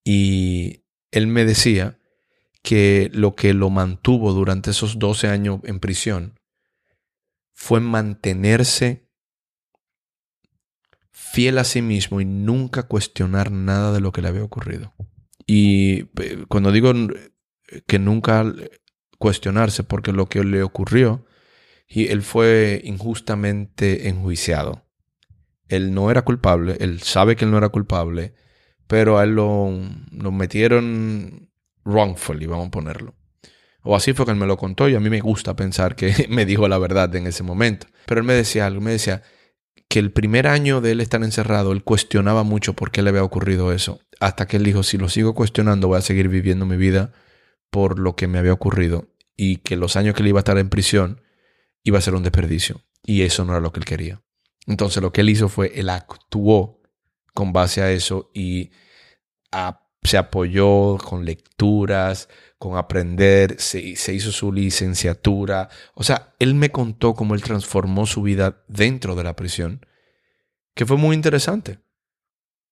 Y 0.04 0.86
él 1.12 1.28
me 1.28 1.46
decía 1.46 2.00
que 2.66 3.12
lo 3.14 3.36
que 3.36 3.54
lo 3.54 3.70
mantuvo 3.70 4.34
durante 4.34 4.72
esos 4.72 4.98
12 4.98 5.28
años 5.28 5.60
en 5.64 5.80
prisión 5.80 6.40
fue 7.54 7.80
mantenerse 7.80 9.08
fiel 11.12 11.60
a 11.60 11.64
sí 11.64 11.84
mismo 11.84 12.20
y 12.20 12.26
nunca 12.26 12.84
cuestionar 12.84 13.52
nada 13.52 13.94
de 13.94 14.02
lo 14.02 14.12
que 14.12 14.24
le 14.24 14.30
había 14.30 14.44
ocurrido. 14.44 14.96
Y 15.46 16.06
cuando 16.48 16.72
digo 16.72 16.92
que 17.86 18.00
nunca 18.00 18.52
cuestionarse, 19.20 19.84
porque 19.84 20.12
lo 20.12 20.28
que 20.28 20.44
le 20.44 20.64
ocurrió, 20.64 21.24
y 21.88 22.08
él 22.08 22.24
fue 22.24 22.82
injustamente 22.84 24.10
enjuiciado. 24.10 24.88
Él 25.68 25.94
no 25.94 26.10
era 26.10 26.24
culpable, 26.24 26.78
él 26.80 27.02
sabe 27.02 27.36
que 27.36 27.46
él 27.46 27.52
no 27.52 27.60
era 27.60 27.70
culpable, 27.70 28.34
pero 28.88 29.20
a 29.20 29.24
él 29.24 29.36
lo, 29.36 29.72
lo 30.12 30.32
metieron 30.32 31.52
wrongfully, 31.86 32.48
vamos 32.48 32.68
a 32.68 32.72
ponerlo. 32.72 33.16
O 33.84 33.96
así 33.96 34.14
fue 34.14 34.26
que 34.26 34.32
él 34.32 34.38
me 34.38 34.48
lo 34.48 34.58
contó 34.58 34.90
y 34.90 34.96
a 34.96 35.00
mí 35.00 35.10
me 35.10 35.22
gusta 35.22 35.56
pensar 35.56 35.96
que 35.96 36.28
me 36.30 36.46
dijo 36.46 36.68
la 36.68 36.78
verdad 36.78 37.16
en 37.16 37.28
ese 37.28 37.44
momento. 37.44 37.88
Pero 38.06 38.20
él 38.20 38.28
me 38.28 38.34
decía 38.34 38.66
algo, 38.66 38.82
me 38.82 38.92
decía 38.92 39.22
que 39.88 40.00
el 40.00 40.12
primer 40.12 40.48
año 40.48 40.82
de 40.82 40.92
él 40.92 41.02
estar 41.02 41.24
encerrado, 41.24 41.72
él 41.72 41.84
cuestionaba 41.84 42.44
mucho 42.44 42.74
por 42.74 42.92
qué 42.92 43.04
le 43.04 43.10
había 43.10 43.24
ocurrido 43.24 43.72
eso. 43.72 44.00
Hasta 44.20 44.48
que 44.48 44.58
él 44.58 44.64
dijo, 44.64 44.82
si 44.82 44.98
lo 44.98 45.08
sigo 45.08 45.36
cuestionando, 45.36 45.88
voy 45.88 46.00
a 46.00 46.02
seguir 46.02 46.28
viviendo 46.28 46.66
mi 46.66 46.78
vida 46.78 47.14
por 47.70 48.00
lo 48.00 48.16
que 48.16 48.28
me 48.28 48.40
había 48.40 48.54
ocurrido. 48.54 49.10
Y 49.38 49.58
que 49.58 49.76
los 49.76 49.96
años 49.96 50.16
que 50.16 50.24
él 50.24 50.30
iba 50.30 50.40
a 50.40 50.42
estar 50.42 50.58
en 50.58 50.70
prisión 50.70 51.22
iba 51.84 52.00
a 52.00 52.02
ser 52.02 52.16
un 52.16 52.24
desperdicio. 52.24 52.82
Y 53.04 53.22
eso 53.22 53.46
no 53.46 53.52
era 53.52 53.62
lo 53.62 53.72
que 53.72 53.80
él 53.80 53.86
quería. 53.86 54.24
Entonces 54.66 55.04
lo 55.04 55.14
que 55.14 55.22
él 55.22 55.30
hizo 55.30 55.48
fue, 55.48 55.72
él 55.76 55.90
actuó 55.90 56.82
con 57.34 57.54
base 57.54 57.82
a 57.82 57.92
eso 57.92 58.32
y 58.34 58.72
se 60.06 60.18
apoyó 60.18 60.98
con 60.98 61.26
lecturas, 61.26 62.30
con 62.58 62.78
aprender, 62.78 63.60
se, 63.60 63.80
hizo 63.82 64.32
su 64.32 64.52
licenciatura. 64.52 65.70
O 65.94 66.04
sea, 66.04 66.34
él 66.40 66.56
me 66.56 66.72
contó 66.72 67.14
cómo 67.14 67.36
él 67.36 67.44
transformó 67.44 68.06
su 68.06 68.22
vida 68.22 68.64
dentro 68.68 69.16
de 69.16 69.24
la 69.24 69.36
prisión, 69.36 69.86
que 70.74 70.86
fue 70.86 70.98
muy 70.98 71.16
interesante. 71.16 71.80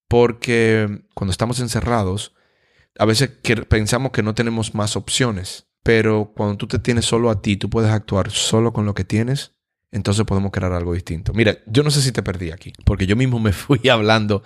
Porque 0.07 1.05
cuando 1.15 1.31
estamos 1.31 1.59
encerrados, 1.59 2.35
a 2.99 3.05
veces 3.05 3.31
pensamos 3.67 4.11
que 4.11 4.23
no 4.23 4.35
tenemos 4.35 4.75
más 4.75 4.95
opciones, 4.95 5.67
pero 5.81 6.33
cuando 6.35 6.57
tú 6.57 6.67
te 6.67 6.79
tienes 6.79 7.05
solo 7.05 7.29
a 7.29 7.41
ti, 7.41 7.57
tú 7.57 7.69
puedes 7.69 7.91
actuar 7.91 8.29
solo 8.31 8.73
con 8.73 8.85
lo 8.85 8.93
que 8.93 9.03
tienes 9.03 9.53
entonces 9.93 10.25
podemos 10.25 10.51
crear 10.51 10.73
algo 10.73 10.93
distinto. 10.93 11.33
Mira, 11.33 11.59
yo 11.67 11.83
no 11.83 11.91
sé 11.91 12.01
si 12.01 12.11
te 12.11 12.23
perdí 12.23 12.49
aquí, 12.49 12.73
porque 12.83 13.05
yo 13.05 13.15
mismo 13.15 13.39
me 13.39 13.53
fui 13.53 13.87
hablando 13.89 14.43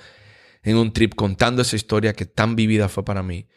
en 0.67 0.75
un 0.75 0.91
trip 0.91 1.15
contando 1.15 1.62
esa 1.62 1.77
historia 1.77 2.13
que 2.13 2.25
tan 2.25 2.58
vivida 2.58 2.89
fue 2.89 3.06
para 3.06 3.23
mí, 3.23 3.47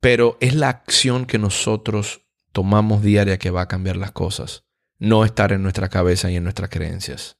pero 0.00 0.38
es 0.40 0.54
la 0.54 0.70
acción 0.70 1.26
que 1.26 1.38
nosotros 1.38 2.22
tomamos 2.52 3.02
diaria 3.02 3.38
que 3.38 3.50
va 3.50 3.60
a 3.60 3.68
cambiar 3.68 3.96
las 3.96 4.12
cosas, 4.12 4.64
no 4.98 5.26
estar 5.26 5.52
en 5.52 5.62
nuestra 5.62 5.90
cabeza 5.90 6.30
y 6.30 6.36
en 6.36 6.44
nuestras 6.44 6.70
creencias. 6.70 7.36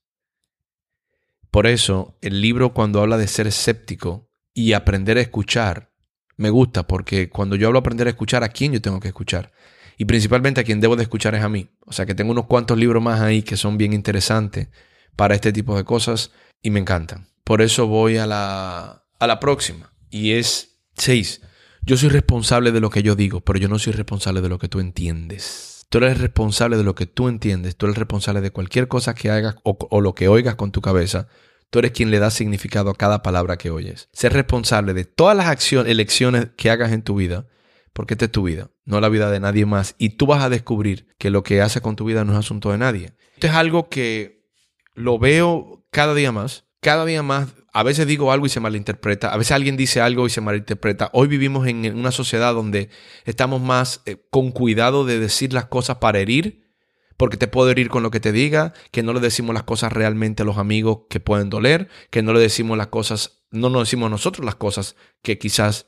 Por 1.51 1.67
eso, 1.67 2.19
el 2.21 2.43
libro 2.43 2.75
cuando 2.75 3.01
habla 3.01 3.17
de 3.17 3.27
ser 3.27 3.47
escéptico 3.47 4.31
y 4.53 4.75
aprender 4.75 5.17
a 5.17 5.23
escuchar, 5.23 5.95
me 6.37 6.51
gusta 6.51 6.87
porque 6.87 7.31
cuando 7.31 7.57
yo 7.57 7.69
hablo 7.69 7.79
de 7.79 7.85
aprender 7.85 8.07
a 8.07 8.11
escuchar, 8.11 8.45
¿a 8.45 8.51
quién 8.51 8.73
yo 8.73 8.83
tengo 8.83 9.01
que 9.01 9.09
escuchar? 9.09 9.51
Y 9.97 10.05
principalmente 10.05 10.61
a 10.61 10.65
quien 10.65 10.81
debo 10.81 10.95
de 10.95 11.05
escuchar 11.05 11.35
es 11.35 11.43
a 11.43 11.49
mí. 11.49 11.71
O 11.87 11.93
sea 11.93 12.05
que 12.05 12.15
tengo 12.15 12.33
unos 12.33 12.47
cuantos 12.47 12.77
libros 12.77 13.03
más 13.03 13.21
ahí 13.21 13.43
que 13.43 13.57
son 13.57 13.79
bien 13.79 13.95
interesantes 13.95 14.69
para 15.17 15.35
este 15.35 15.55
tipo 15.55 15.75
de 15.75 15.85
cosas 15.85 16.33
y 16.61 16.69
me 16.69 16.81
encantan. 16.81 17.31
Por 17.51 17.63
eso 17.63 17.89
voy 17.89 18.17
a 18.17 18.29
la, 18.29 19.07
a 19.19 19.27
la 19.27 19.41
próxima. 19.41 19.93
Y 20.09 20.35
es 20.35 20.79
6. 20.99 21.41
Yo 21.83 21.97
soy 21.97 22.09
responsable 22.09 22.71
de 22.71 22.79
lo 22.79 22.91
que 22.91 23.03
yo 23.03 23.17
digo, 23.17 23.41
pero 23.41 23.59
yo 23.59 23.67
no 23.67 23.81
soy 23.81 23.93
responsable 23.93 24.41
de 24.41 24.49
lo 24.49 24.61
que 24.61 24.69
tú 24.69 24.79
entiendes. 24.79 25.85
Tú 25.89 25.99
eres 25.99 26.21
responsable 26.21 26.77
de 26.77 26.85
lo 26.85 26.95
que 26.95 27.07
tú 27.07 27.27
entiendes. 27.27 27.75
Tú 27.75 27.87
eres 27.87 27.99
responsable 27.99 28.41
de 28.41 28.53
cualquier 28.53 28.87
cosa 28.87 29.17
que 29.17 29.31
hagas 29.31 29.57
o, 29.65 30.01
lo 30.01 30.15
que 30.15 30.29
oigas 30.29 30.55
con 30.55 30.71
tu 30.71 30.81
cabeza. 30.81 31.27
Tú 31.71 31.81
eres 31.81 31.91
quien 31.91 32.13
le 32.13 32.21
da 32.21 32.31
significado 32.31 32.89
a 32.89 32.95
cada 32.95 33.21
palabra 33.25 33.59
que 33.59 33.71
oyes. 33.71 34.09
Ser 34.13 34.33
responsable 34.33 34.95
de 34.95 35.05
todas 35.05 35.37
las 35.37 35.47
acciones, 35.47 35.91
elecciones 35.91 36.51
que 36.57 36.71
hagas 36.71 36.93
en 36.93 37.03
tu 37.03 37.17
vida 37.17 37.49
porque 37.93 38.15
esta 38.15 38.27
es 38.27 38.31
tu 38.31 38.45
vida, 38.45 38.71
no 38.85 39.01
la 39.01 39.09
vida 39.09 39.29
de 39.29 39.41
nadie 39.41 39.67
más. 39.67 39.97
Y 39.99 40.11
tú 40.11 40.27
vas 40.27 40.45
a 40.45 40.51
descubrir 40.51 41.09
que 41.19 41.31
lo 41.31 41.43
que 41.43 41.63
haces 41.63 41.83
con 41.83 41.97
tu 41.97 42.05
vida 42.05 42.25
no 42.25 42.31
es 42.31 42.39
asunto 42.39 42.71
de 42.71 42.79
nadie. 42.79 43.17
Esto 43.35 43.49
es 43.49 43.55
algo 43.55 43.89
que 43.89 44.47
lo 44.95 45.19
veo 45.19 45.85
cada 45.91 46.15
día 46.15 46.31
más. 46.31 46.70
Cada 46.81 47.05
día 47.05 47.23
más, 47.23 47.49
a 47.75 47.83
veces 47.83 48.07
digo 48.07 48.33
algo 48.33 48.47
y 48.47 48.49
se 48.49 48.59
malinterpreta, 48.59 49.33
a 49.33 49.37
veces 49.37 49.53
alguien 49.53 49.77
dice 49.77 50.01
algo 50.01 50.27
y 50.27 50.31
se 50.31 50.41
malinterpreta. 50.41 51.11
Hoy 51.13 51.29
vivimos 51.29 51.67
en 51.67 51.95
una 51.95 52.11
sociedad 52.11 52.55
donde 52.55 52.89
estamos 53.27 53.61
más 53.61 54.01
eh, 54.07 54.17
con 54.31 54.51
cuidado 54.51 55.05
de 55.05 55.19
decir 55.19 55.53
las 55.53 55.67
cosas 55.67 55.99
para 55.99 56.21
herir, 56.21 56.71
porque 57.19 57.37
te 57.37 57.49
puedo 57.49 57.71
herir 57.71 57.91
con 57.91 58.03
lo 58.03 58.11
que 58.11 58.19
te 58.19 58.33
diga, 58.33 58.73
que 58.93 59.03
no 59.03 59.13
le 59.13 59.21
decimos 59.21 59.53
las 59.53 59.65
cosas 59.65 59.93
realmente 59.93 60.43
a 60.43 60.47
los 60.47 60.57
amigos 60.57 61.01
que 61.11 61.21
pueden 61.21 61.51
doler, 61.51 61.91
que 62.09 62.23
no 62.23 62.33
le 62.33 62.41
decimos 62.41 62.79
las 62.79 62.87
cosas, 62.87 63.45
no 63.51 63.69
nos 63.69 63.83
decimos 63.83 64.11
nosotros 64.11 64.43
las 64.43 64.55
cosas 64.55 64.97
que 65.21 65.39
quizás 65.39 65.87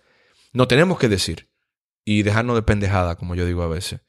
no 0.53 0.69
tenemos 0.69 0.99
que 0.99 1.09
decir 1.09 1.49
y 2.05 2.23
dejarnos 2.23 2.55
de 2.55 2.63
pendejada, 2.63 3.17
como 3.17 3.35
yo 3.35 3.47
digo 3.47 3.63
a 3.63 3.69
veces. 3.69 4.03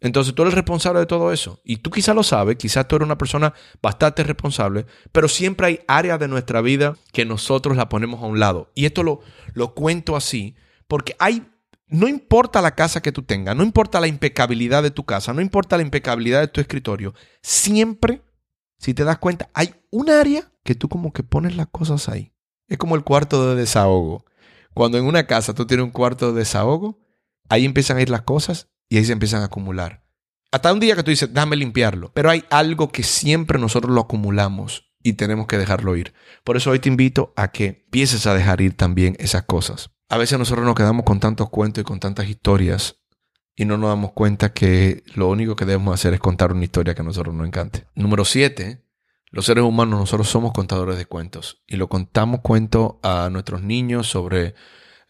Entonces 0.00 0.34
tú 0.34 0.42
eres 0.42 0.54
responsable 0.54 1.00
de 1.00 1.06
todo 1.06 1.32
eso. 1.32 1.60
Y 1.62 1.78
tú 1.78 1.90
quizás 1.90 2.14
lo 2.14 2.22
sabes, 2.22 2.56
quizás 2.56 2.88
tú 2.88 2.96
eres 2.96 3.06
una 3.06 3.18
persona 3.18 3.52
bastante 3.82 4.22
responsable, 4.24 4.86
pero 5.12 5.28
siempre 5.28 5.66
hay 5.66 5.80
áreas 5.86 6.18
de 6.18 6.28
nuestra 6.28 6.62
vida 6.62 6.96
que 7.12 7.26
nosotros 7.26 7.76
la 7.76 7.88
ponemos 7.88 8.22
a 8.22 8.26
un 8.26 8.40
lado. 8.40 8.70
Y 8.74 8.86
esto 8.86 9.02
lo, 9.02 9.20
lo 9.52 9.74
cuento 9.74 10.16
así 10.16 10.56
porque 10.88 11.14
hay, 11.18 11.46
no 11.86 12.08
importa 12.08 12.62
la 12.62 12.74
casa 12.74 13.02
que 13.02 13.12
tú 13.12 13.22
tengas, 13.22 13.54
no 13.54 13.62
importa 13.62 14.00
la 14.00 14.08
impecabilidad 14.08 14.82
de 14.82 14.90
tu 14.90 15.04
casa, 15.04 15.34
no 15.34 15.42
importa 15.42 15.76
la 15.76 15.82
impecabilidad 15.82 16.40
de 16.40 16.48
tu 16.48 16.60
escritorio, 16.60 17.14
siempre, 17.42 18.22
si 18.78 18.94
te 18.94 19.04
das 19.04 19.18
cuenta, 19.18 19.50
hay 19.52 19.74
un 19.90 20.08
área 20.08 20.50
que 20.64 20.74
tú 20.74 20.88
como 20.88 21.12
que 21.12 21.22
pones 21.22 21.56
las 21.56 21.66
cosas 21.68 22.08
ahí. 22.08 22.32
Es 22.68 22.78
como 22.78 22.96
el 22.96 23.04
cuarto 23.04 23.50
de 23.50 23.60
desahogo. 23.60 24.24
Cuando 24.72 24.96
en 24.96 25.04
una 25.04 25.26
casa 25.26 25.54
tú 25.54 25.66
tienes 25.66 25.84
un 25.84 25.90
cuarto 25.90 26.32
de 26.32 26.38
desahogo, 26.38 26.98
ahí 27.48 27.64
empiezan 27.64 27.98
a 27.98 28.02
ir 28.02 28.08
las 28.08 28.22
cosas 28.22 28.69
y 28.90 28.98
ahí 28.98 29.04
se 29.06 29.12
empiezan 29.12 29.40
a 29.40 29.46
acumular. 29.46 30.04
Hasta 30.52 30.72
un 30.72 30.80
día 30.80 30.96
que 30.96 31.04
tú 31.04 31.10
dices, 31.10 31.32
déjame 31.32 31.56
limpiarlo. 31.56 32.10
Pero 32.12 32.28
hay 32.28 32.44
algo 32.50 32.90
que 32.90 33.04
siempre 33.04 33.58
nosotros 33.58 33.94
lo 33.94 34.02
acumulamos 34.02 34.92
y 35.02 35.14
tenemos 35.14 35.46
que 35.46 35.56
dejarlo 35.56 35.96
ir. 35.96 36.12
Por 36.44 36.56
eso 36.56 36.70
hoy 36.70 36.80
te 36.80 36.88
invito 36.88 37.32
a 37.36 37.52
que 37.52 37.66
empieces 37.66 38.26
a 38.26 38.34
dejar 38.34 38.60
ir 38.60 38.76
también 38.76 39.16
esas 39.20 39.44
cosas. 39.44 39.90
A 40.08 40.18
veces 40.18 40.38
nosotros 40.38 40.66
nos 40.66 40.74
quedamos 40.74 41.04
con 41.04 41.20
tantos 41.20 41.48
cuentos 41.48 41.82
y 41.82 41.84
con 41.84 42.00
tantas 42.00 42.28
historias 42.28 42.96
y 43.54 43.64
no 43.64 43.76
nos 43.78 43.90
damos 43.90 44.12
cuenta 44.12 44.52
que 44.52 45.04
lo 45.14 45.28
único 45.28 45.54
que 45.54 45.64
debemos 45.64 45.94
hacer 45.94 46.14
es 46.14 46.20
contar 46.20 46.52
una 46.52 46.64
historia 46.64 46.94
que 46.94 47.02
a 47.02 47.04
nosotros 47.04 47.32
nos 47.32 47.46
encante. 47.46 47.86
Número 47.94 48.24
siete, 48.24 48.82
los 49.30 49.46
seres 49.46 49.62
humanos 49.62 50.00
nosotros 50.00 50.28
somos 50.28 50.52
contadores 50.52 50.98
de 50.98 51.06
cuentos 51.06 51.62
y 51.68 51.76
lo 51.76 51.88
contamos 51.88 52.40
cuentos 52.40 52.94
a 53.04 53.28
nuestros 53.30 53.62
niños 53.62 54.08
sobre 54.08 54.54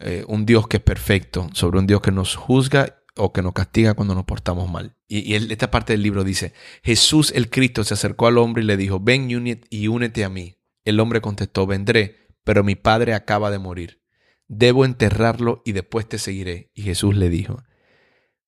eh, 0.01 0.25
un 0.29 0.45
Dios 0.45 0.67
que 0.69 0.79
es 0.79 0.83
perfecto, 0.83 1.49
sobre 1.55 1.79
un 1.79 1.87
Dios 1.87 2.03
que 2.03 2.13
nos 2.13 2.37
juzga 2.37 3.00
o 3.21 3.33
que 3.33 3.43
nos 3.43 3.53
castiga 3.53 3.95
cuando 3.95 4.15
nos 4.15 4.25
portamos 4.25 4.71
mal. 4.71 4.97
Y, 5.09 5.35
esta 5.35 5.71
parte 5.71 5.93
del 5.93 6.03
libro 6.03 6.25
dice, 6.25 6.53
Jesús 6.83 7.33
el 7.35 7.51
Cristo 7.51 7.85
se 7.85 7.95
acercó 7.95 8.27
al 8.27 8.39
hombre 8.39 8.63
y 8.63 8.67
le 8.67 8.77
dijo, 8.77 9.01
ven 9.01 9.29
y 9.31 9.89
únete 9.89 10.25
a 10.25 10.29
mí. 10.29 10.57
El 10.85 11.01
hombre 11.01 11.21
contestó, 11.21 11.67
vendré, 11.67 12.29
pero 12.45 12.65
mi 12.65 12.75
padre 12.75 13.15
acaba 13.15 13.51
de 13.51 13.59
morir. 13.59 14.03
Debo 14.49 14.85
enterrarlo 14.85 15.63
y 15.65 15.73
después 15.73 16.09
te 16.09 16.19
seguiré. 16.19 16.71
Y 16.75 16.83
Jesús 16.83 17.15
le 17.17 17.29
dijo, 17.29 17.63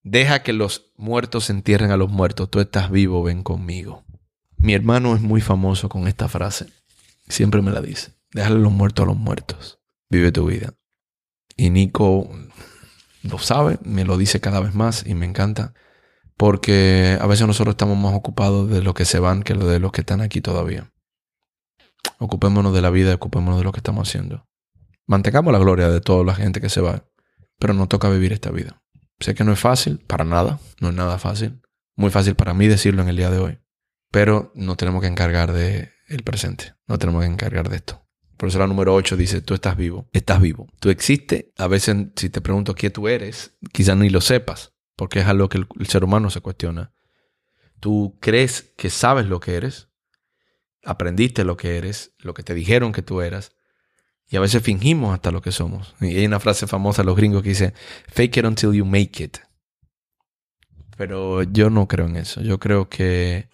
deja 0.02 0.42
que 0.42 0.52
los 0.52 0.92
muertos 0.96 1.50
entierren 1.50 1.90
a 1.90 1.96
los 1.96 2.10
muertos, 2.10 2.50
tú 2.50 2.60
estás 2.60 2.90
vivo, 2.90 3.22
ven 3.22 3.42
conmigo. 3.42 4.04
Mi 4.56 4.74
hermano 4.74 5.14
es 5.14 5.20
muy 5.20 5.40
famoso 5.40 5.88
con 5.88 6.08
esta 6.08 6.28
frase. 6.28 6.66
Siempre 7.28 7.62
me 7.62 7.70
la 7.70 7.80
dice. 7.80 8.14
Déjale 8.32 8.58
los 8.60 8.72
muertos 8.72 9.04
a 9.04 9.06
los 9.06 9.16
muertos. 9.16 9.80
Vive 10.08 10.32
tu 10.32 10.46
vida. 10.46 10.74
Y 11.56 11.70
Nico 11.70 12.28
lo 13.22 13.38
sabe, 13.38 13.78
me 13.84 14.04
lo 14.04 14.16
dice 14.16 14.40
cada 14.40 14.60
vez 14.60 14.74
más 14.74 15.06
y 15.06 15.14
me 15.14 15.26
encanta. 15.26 15.74
Porque 16.36 17.18
a 17.20 17.26
veces 17.26 17.46
nosotros 17.46 17.74
estamos 17.74 17.96
más 17.96 18.14
ocupados 18.14 18.68
de 18.68 18.82
los 18.82 18.94
que 18.94 19.04
se 19.04 19.18
van 19.18 19.42
que 19.42 19.54
de 19.54 19.78
los 19.78 19.92
que 19.92 20.00
están 20.00 20.20
aquí 20.20 20.40
todavía. 20.40 20.92
Ocupémonos 22.18 22.74
de 22.74 22.82
la 22.82 22.90
vida, 22.90 23.14
ocupémonos 23.14 23.58
de 23.58 23.64
lo 23.64 23.72
que 23.72 23.78
estamos 23.78 24.08
haciendo. 24.08 24.46
Mantengamos 25.06 25.52
la 25.52 25.58
gloria 25.58 25.88
de 25.88 26.00
toda 26.00 26.24
la 26.24 26.34
gente 26.34 26.60
que 26.60 26.68
se 26.68 26.80
va, 26.80 27.04
pero 27.58 27.74
nos 27.74 27.88
toca 27.88 28.08
vivir 28.08 28.32
esta 28.32 28.50
vida. 28.50 28.82
Sé 29.20 29.34
que 29.34 29.44
no 29.44 29.52
es 29.52 29.60
fácil, 29.60 29.98
para 29.98 30.24
nada, 30.24 30.58
no 30.80 30.88
es 30.88 30.94
nada 30.94 31.18
fácil. 31.18 31.60
Muy 31.94 32.10
fácil 32.10 32.34
para 32.34 32.54
mí 32.54 32.66
decirlo 32.66 33.02
en 33.02 33.08
el 33.08 33.16
día 33.16 33.30
de 33.30 33.38
hoy. 33.38 33.58
Pero 34.10 34.52
no 34.54 34.76
tenemos 34.76 35.00
que 35.00 35.06
encargar 35.06 35.52
de 35.52 35.92
el 36.08 36.22
presente. 36.22 36.74
No 36.86 36.98
tenemos 36.98 37.22
que 37.22 37.28
encargar 37.28 37.68
de 37.68 37.76
esto. 37.76 38.01
Por 38.42 38.52
la 38.52 38.66
número 38.66 38.92
8 38.92 39.16
dice, 39.16 39.40
tú 39.40 39.54
estás 39.54 39.76
vivo. 39.76 40.08
Estás 40.12 40.40
vivo. 40.40 40.66
Tú 40.80 40.90
existes. 40.90 41.44
A 41.58 41.68
veces 41.68 42.08
si 42.16 42.28
te 42.28 42.40
pregunto 42.40 42.74
quién 42.74 42.90
tú 42.90 43.06
eres, 43.06 43.54
quizás 43.72 43.96
ni 43.96 44.10
lo 44.10 44.20
sepas, 44.20 44.72
porque 44.96 45.20
es 45.20 45.26
algo 45.26 45.48
que 45.48 45.58
el, 45.58 45.68
el 45.78 45.86
ser 45.86 46.02
humano 46.02 46.28
se 46.28 46.40
cuestiona. 46.40 46.92
Tú 47.78 48.18
crees 48.20 48.72
que 48.76 48.90
sabes 48.90 49.26
lo 49.26 49.38
que 49.38 49.54
eres, 49.54 49.90
aprendiste 50.82 51.44
lo 51.44 51.56
que 51.56 51.78
eres, 51.78 52.16
lo 52.18 52.34
que 52.34 52.42
te 52.42 52.52
dijeron 52.52 52.90
que 52.90 53.02
tú 53.02 53.20
eras, 53.20 53.52
y 54.28 54.34
a 54.34 54.40
veces 54.40 54.60
fingimos 54.60 55.14
hasta 55.14 55.30
lo 55.30 55.40
que 55.40 55.52
somos. 55.52 55.94
Y 56.00 56.16
hay 56.16 56.26
una 56.26 56.40
frase 56.40 56.66
famosa 56.66 57.02
de 57.02 57.06
los 57.06 57.16
gringos 57.16 57.44
que 57.44 57.50
dice, 57.50 57.74
fake 58.08 58.38
it 58.38 58.44
until 58.44 58.72
you 58.72 58.84
make 58.84 59.22
it. 59.22 59.38
Pero 60.96 61.44
yo 61.44 61.70
no 61.70 61.86
creo 61.86 62.06
en 62.06 62.16
eso. 62.16 62.40
Yo 62.40 62.58
creo 62.58 62.88
que 62.88 63.48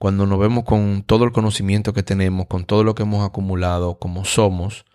cuando 0.00 0.24
nos 0.24 0.38
vemos 0.38 0.64
con 0.64 1.02
todo 1.02 1.24
el 1.24 1.30
conocimiento 1.30 1.92
que 1.92 2.02
tenemos, 2.02 2.46
con 2.46 2.64
todo 2.64 2.84
lo 2.84 2.94
que 2.94 3.02
hemos 3.02 3.22
acumulado, 3.22 3.98
como 3.98 4.24
somos, 4.24 4.86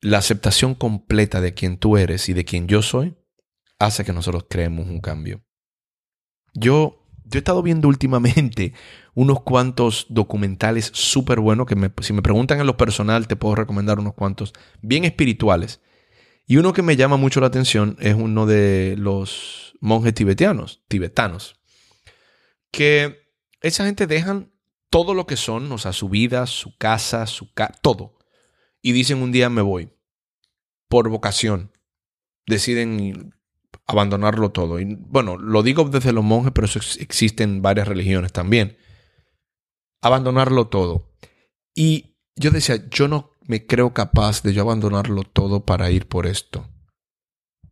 la 0.00 0.16
aceptación 0.16 0.74
completa 0.74 1.42
de 1.42 1.52
quien 1.52 1.76
tú 1.76 1.98
eres 1.98 2.30
y 2.30 2.32
de 2.32 2.46
quien 2.46 2.68
yo 2.68 2.80
soy 2.80 3.18
hace 3.78 4.02
que 4.02 4.14
nosotros 4.14 4.46
creemos 4.48 4.86
un 4.86 5.02
cambio. 5.02 5.44
Yo, 6.54 7.04
yo 7.24 7.34
he 7.34 7.38
estado 7.40 7.62
viendo 7.62 7.86
últimamente 7.86 8.72
unos 9.14 9.42
cuantos 9.42 10.06
documentales 10.08 10.90
súper 10.94 11.40
buenos 11.40 11.66
que 11.66 11.76
si 12.00 12.14
me 12.14 12.22
preguntan 12.22 12.60
en 12.60 12.66
lo 12.66 12.78
personal 12.78 13.28
te 13.28 13.36
puedo 13.36 13.56
recomendar 13.56 13.98
unos 13.98 14.14
cuantos 14.14 14.54
bien 14.80 15.04
espirituales. 15.04 15.82
Y 16.46 16.56
uno 16.56 16.72
que 16.72 16.80
me 16.80 16.96
llama 16.96 17.18
mucho 17.18 17.42
la 17.42 17.48
atención 17.48 17.98
es 18.00 18.14
uno 18.14 18.46
de 18.46 18.94
los 18.96 19.74
monjes 19.82 20.14
tibetanos, 20.14 20.82
tibetanos, 20.88 21.60
que 22.70 23.21
esa 23.62 23.84
gente 23.84 24.06
dejan 24.06 24.52
todo 24.90 25.14
lo 25.14 25.26
que 25.26 25.36
son, 25.36 25.70
o 25.72 25.78
sea, 25.78 25.92
su 25.92 26.08
vida, 26.08 26.46
su 26.46 26.76
casa, 26.76 27.26
su 27.26 27.52
ca 27.54 27.72
todo. 27.80 28.18
Y 28.82 28.92
dicen 28.92 29.22
un 29.22 29.32
día 29.32 29.48
me 29.48 29.62
voy. 29.62 29.90
Por 30.88 31.08
vocación. 31.08 31.72
Deciden 32.46 33.32
abandonarlo 33.86 34.50
todo. 34.50 34.80
Y 34.80 34.96
bueno, 34.98 35.38
lo 35.38 35.62
digo 35.62 35.84
desde 35.84 36.12
los 36.12 36.24
monjes, 36.24 36.52
pero 36.52 36.66
eso 36.66 36.80
existe 37.00 37.44
en 37.44 37.62
varias 37.62 37.88
religiones 37.88 38.32
también. 38.32 38.76
Abandonarlo 40.02 40.68
todo. 40.68 41.10
Y 41.74 42.16
yo 42.36 42.50
decía, 42.50 42.88
yo 42.90 43.08
no 43.08 43.30
me 43.46 43.66
creo 43.66 43.94
capaz 43.94 44.42
de 44.42 44.52
yo 44.52 44.62
abandonarlo 44.62 45.22
todo 45.22 45.64
para 45.64 45.90
ir 45.90 46.06
por 46.06 46.26
esto. 46.26 46.68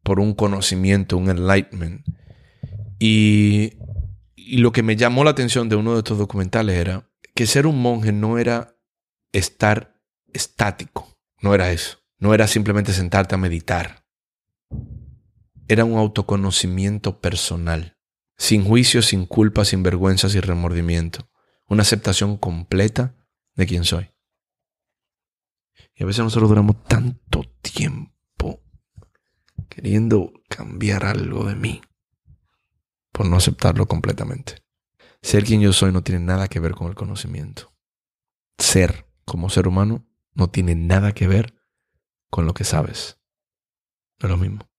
Por 0.03 0.20
un 0.20 0.35
conocimiento, 0.35 1.16
un 1.16 1.29
enlightenment. 1.29 2.07
Y 2.98 3.74
y 4.50 4.56
lo 4.56 4.72
que 4.72 4.82
me 4.82 4.96
llamó 4.96 5.22
la 5.22 5.30
atención 5.30 5.68
de 5.68 5.76
uno 5.76 5.92
de 5.92 5.98
estos 5.98 6.18
documentales 6.18 6.76
era 6.76 7.08
que 7.36 7.46
ser 7.46 7.68
un 7.68 7.80
monje 7.80 8.10
no 8.10 8.36
era 8.36 8.74
estar 9.30 10.02
estático, 10.32 11.16
no 11.40 11.54
era 11.54 11.70
eso, 11.70 11.98
no 12.18 12.34
era 12.34 12.48
simplemente 12.48 12.92
sentarte 12.92 13.36
a 13.36 13.38
meditar. 13.38 14.04
Era 15.68 15.84
un 15.84 15.96
autoconocimiento 15.96 17.20
personal, 17.20 17.96
sin 18.38 18.64
juicio, 18.64 19.02
sin 19.02 19.24
culpa, 19.24 19.64
sin 19.64 19.84
vergüenza, 19.84 20.28
sin 20.28 20.42
remordimiento, 20.42 21.30
una 21.68 21.82
aceptación 21.82 22.36
completa 22.36 23.14
de 23.54 23.66
quién 23.66 23.84
soy. 23.84 24.10
Y 25.94 26.02
a 26.02 26.06
veces 26.06 26.24
nosotros 26.24 26.48
duramos 26.48 26.82
tanto 26.88 27.44
tiempo 27.62 28.64
queriendo 29.68 30.32
cambiar 30.48 31.04
algo 31.04 31.44
de 31.44 31.54
mí 31.54 31.82
por 33.20 33.28
no 33.28 33.37
aceptarlo 33.37 33.85
completamente. 33.85 34.62
Ser 35.20 35.44
quien 35.44 35.61
yo 35.61 35.74
soy 35.74 35.92
no 35.92 36.02
tiene 36.02 36.24
nada 36.24 36.48
que 36.48 36.59
ver 36.59 36.72
con 36.72 36.88
el 36.88 36.94
conocimiento. 36.94 37.70
Ser 38.56 39.04
como 39.26 39.50
ser 39.50 39.68
humano 39.68 40.06
no 40.33 40.48
tiene 40.48 40.74
nada 40.74 41.12
que 41.12 41.28
ver 41.28 41.52
con 42.30 42.46
lo 42.46 42.54
que 42.54 42.64
sabes. 42.64 43.18
No 44.22 44.26
es 44.26 44.30
lo 44.30 44.38
mismo. 44.38 44.70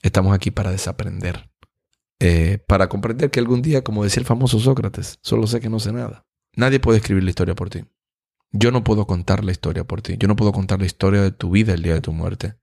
Estamos 0.00 0.32
aquí 0.32 0.52
para 0.52 0.70
desaprender. 0.70 1.50
Eh, 2.20 2.62
para 2.68 2.88
comprender 2.88 3.32
que 3.32 3.40
algún 3.40 3.62
día, 3.62 3.82
como 3.82 4.04
decía 4.04 4.20
el 4.20 4.26
famoso 4.26 4.60
Sócrates, 4.60 5.18
solo 5.20 5.48
sé 5.48 5.58
que 5.58 5.68
no 5.68 5.80
sé 5.80 5.92
nada. 5.92 6.24
Nadie 6.54 6.78
puede 6.78 6.98
escribir 6.98 7.24
la 7.24 7.30
historia 7.30 7.56
por 7.56 7.68
ti. 7.68 7.84
Yo 8.52 8.70
no 8.70 8.84
puedo 8.84 9.08
contar 9.08 9.42
la 9.42 9.50
historia 9.50 9.82
por 9.82 10.02
ti. 10.02 10.14
Yo 10.18 10.28
no 10.28 10.36
puedo 10.36 10.52
contar 10.52 10.78
la 10.78 10.86
historia 10.86 11.20
de 11.20 11.32
tu 11.32 11.50
vida 11.50 11.74
el 11.74 11.82
día 11.82 11.94
de 11.94 12.00
tu 12.00 12.12
muerte. 12.12 12.60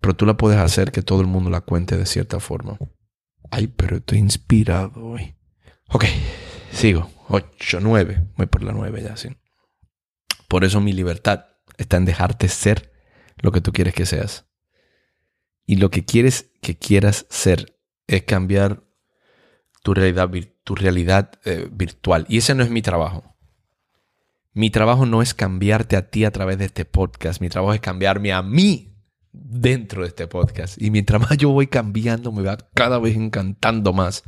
Pero 0.00 0.14
tú 0.14 0.24
la 0.24 0.36
puedes 0.36 0.60
hacer 0.60 0.92
que 0.92 1.02
todo 1.02 1.20
el 1.20 1.26
mundo 1.26 1.50
la 1.50 1.62
cuente 1.62 1.96
de 1.96 2.06
cierta 2.06 2.38
forma. 2.38 2.78
Ay, 3.56 3.68
pero 3.68 3.98
estoy 3.98 4.18
inspirado 4.18 5.00
hoy. 5.00 5.36
Ok, 5.86 6.06
sigo. 6.72 7.08
8, 7.28 7.78
9. 7.80 8.32
Voy 8.36 8.46
por 8.46 8.64
la 8.64 8.72
9 8.72 9.00
ya, 9.00 9.16
sí. 9.16 9.28
Por 10.48 10.64
eso 10.64 10.80
mi 10.80 10.92
libertad 10.92 11.44
está 11.76 11.96
en 11.96 12.04
dejarte 12.04 12.48
ser 12.48 12.92
lo 13.36 13.52
que 13.52 13.60
tú 13.60 13.72
quieres 13.72 13.94
que 13.94 14.06
seas. 14.06 14.46
Y 15.66 15.76
lo 15.76 15.92
que 15.92 16.04
quieres 16.04 16.50
que 16.62 16.76
quieras 16.76 17.26
ser 17.30 17.78
es 18.08 18.24
cambiar 18.24 18.82
tu 19.84 19.94
realidad, 19.94 20.32
tu 20.64 20.74
realidad 20.74 21.38
eh, 21.44 21.68
virtual. 21.70 22.26
Y 22.28 22.38
ese 22.38 22.56
no 22.56 22.64
es 22.64 22.70
mi 22.70 22.82
trabajo. 22.82 23.36
Mi 24.52 24.70
trabajo 24.70 25.06
no 25.06 25.22
es 25.22 25.32
cambiarte 25.32 25.94
a 25.94 26.10
ti 26.10 26.24
a 26.24 26.32
través 26.32 26.58
de 26.58 26.64
este 26.64 26.84
podcast. 26.84 27.40
Mi 27.40 27.50
trabajo 27.50 27.72
es 27.72 27.80
cambiarme 27.80 28.32
a 28.32 28.42
mí 28.42 28.93
dentro 29.34 30.02
de 30.02 30.08
este 30.08 30.26
podcast. 30.26 30.80
Y 30.80 30.90
mientras 30.90 31.20
más 31.20 31.36
yo 31.36 31.50
voy 31.50 31.66
cambiando, 31.66 32.32
me 32.32 32.42
va 32.42 32.56
cada 32.74 32.98
vez 32.98 33.16
encantando 33.16 33.92
más 33.92 34.22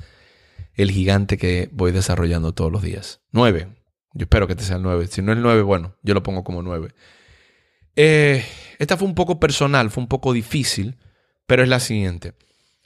el 0.74 0.90
gigante 0.90 1.38
que 1.38 1.70
voy 1.72 1.92
desarrollando 1.92 2.52
todos 2.52 2.70
los 2.70 2.82
días. 2.82 3.22
Nueve. 3.32 3.68
Yo 4.12 4.24
espero 4.24 4.46
que 4.46 4.54
te 4.54 4.64
sea 4.64 4.76
el 4.76 4.82
nueve. 4.82 5.06
Si 5.06 5.22
no 5.22 5.32
es 5.32 5.36
el 5.36 5.42
nueve, 5.42 5.62
bueno, 5.62 5.94
yo 6.02 6.14
lo 6.14 6.22
pongo 6.22 6.42
como 6.42 6.62
nueve. 6.62 6.94
Eh, 7.96 8.44
esta 8.78 8.96
fue 8.96 9.06
un 9.06 9.14
poco 9.14 9.38
personal, 9.38 9.90
fue 9.90 10.02
un 10.02 10.08
poco 10.08 10.32
difícil, 10.32 10.96
pero 11.46 11.62
es 11.62 11.68
la 11.68 11.80
siguiente. 11.80 12.34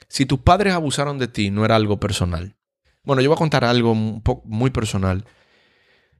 Si 0.07 0.25
tus 0.25 0.39
padres 0.39 0.73
abusaron 0.73 1.17
de 1.17 1.27
ti, 1.27 1.49
no 1.49 1.63
era 1.63 1.75
algo 1.75 1.99
personal. 1.99 2.57
Bueno, 3.03 3.21
yo 3.21 3.29
voy 3.29 3.35
a 3.35 3.39
contar 3.39 3.63
algo 3.63 3.95
muy 3.95 4.69
personal. 4.71 5.25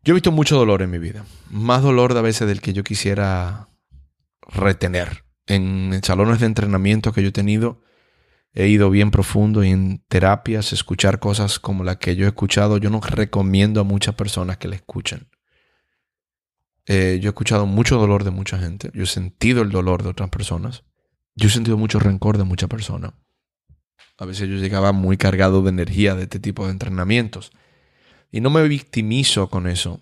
Yo 0.04 0.14
he 0.14 0.16
visto 0.16 0.32
mucho 0.32 0.58
dolor 0.58 0.82
en 0.82 0.90
mi 0.90 0.98
vida. 0.98 1.26
Más 1.50 1.84
dolor 1.84 2.18
a 2.18 2.22
veces 2.22 2.48
del 2.48 2.62
que 2.62 2.74
yo 2.74 2.84
quisiera 2.84 3.68
retener 4.48 5.26
en 5.52 6.00
salones 6.02 6.40
de 6.40 6.46
entrenamiento 6.46 7.12
que 7.12 7.22
yo 7.22 7.28
he 7.28 7.34
tenido, 7.34 7.82
he 8.54 8.68
ido 8.68 8.90
bien 8.90 9.12
profundo 9.12 9.64
y 9.64 9.70
en 9.70 10.02
terapias, 10.08 10.72
escuchar 10.72 11.20
cosas 11.20 11.60
como 11.60 11.84
la 11.84 12.00
que 12.00 12.16
yo 12.16 12.26
he 12.26 12.30
escuchado, 12.30 12.78
yo 12.78 12.90
no 12.90 13.02
recomiendo 13.02 13.82
a 13.82 13.84
muchas 13.84 14.16
personas 14.16 14.58
que 14.58 14.70
la 14.70 14.76
escuchen. 14.76 15.28
Eh, 16.86 17.20
yo 17.22 17.30
he 17.30 17.32
escuchado 17.32 17.66
mucho 17.66 17.98
dolor 17.98 18.24
de 18.24 18.32
mucha 18.32 18.58
gente, 18.58 18.92
yo 18.94 19.04
he 19.04 19.08
sentido 19.08 19.62
el 19.62 19.72
dolor 19.72 20.04
de 20.04 20.10
otras 20.10 20.30
personas, 20.30 20.84
yo 21.36 21.50
he 21.50 21.52
sentido 21.52 21.78
mucho 21.78 22.00
rencor 22.00 22.38
de 22.38 22.46
muchas 22.46 22.70
personas. 22.70 23.14
A 24.18 24.26
veces 24.26 24.48
yo 24.48 24.56
llegaba 24.56 24.94
muy 24.94 25.18
cargado 25.18 25.62
de 25.64 25.70
energía 25.70 26.16
de 26.16 26.24
este 26.24 26.40
tipo 26.40 26.66
de 26.66 26.72
entrenamientos. 26.72 27.52
Y 28.32 28.40
no 28.40 28.50
me 28.50 28.66
victimizo 28.68 29.50
con 29.50 29.68
eso. 29.68 30.02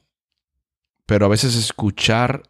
Pero 1.06 1.26
a 1.26 1.30
veces 1.30 1.56
escuchar 1.56 2.44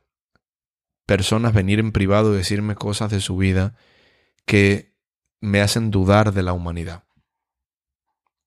personas 1.10 1.56
venir 1.56 1.80
en 1.80 1.92
privado 1.92 2.32
y 2.32 2.38
decirme 2.38 2.76
cosas 2.76 3.10
de 3.10 3.20
su 3.20 3.36
vida 3.36 3.74
que 4.46 4.94
me 5.42 5.60
hacen 5.60 5.90
dudar 5.90 6.34
de 6.34 6.44
la 6.44 6.54
humanidad. 6.54 7.04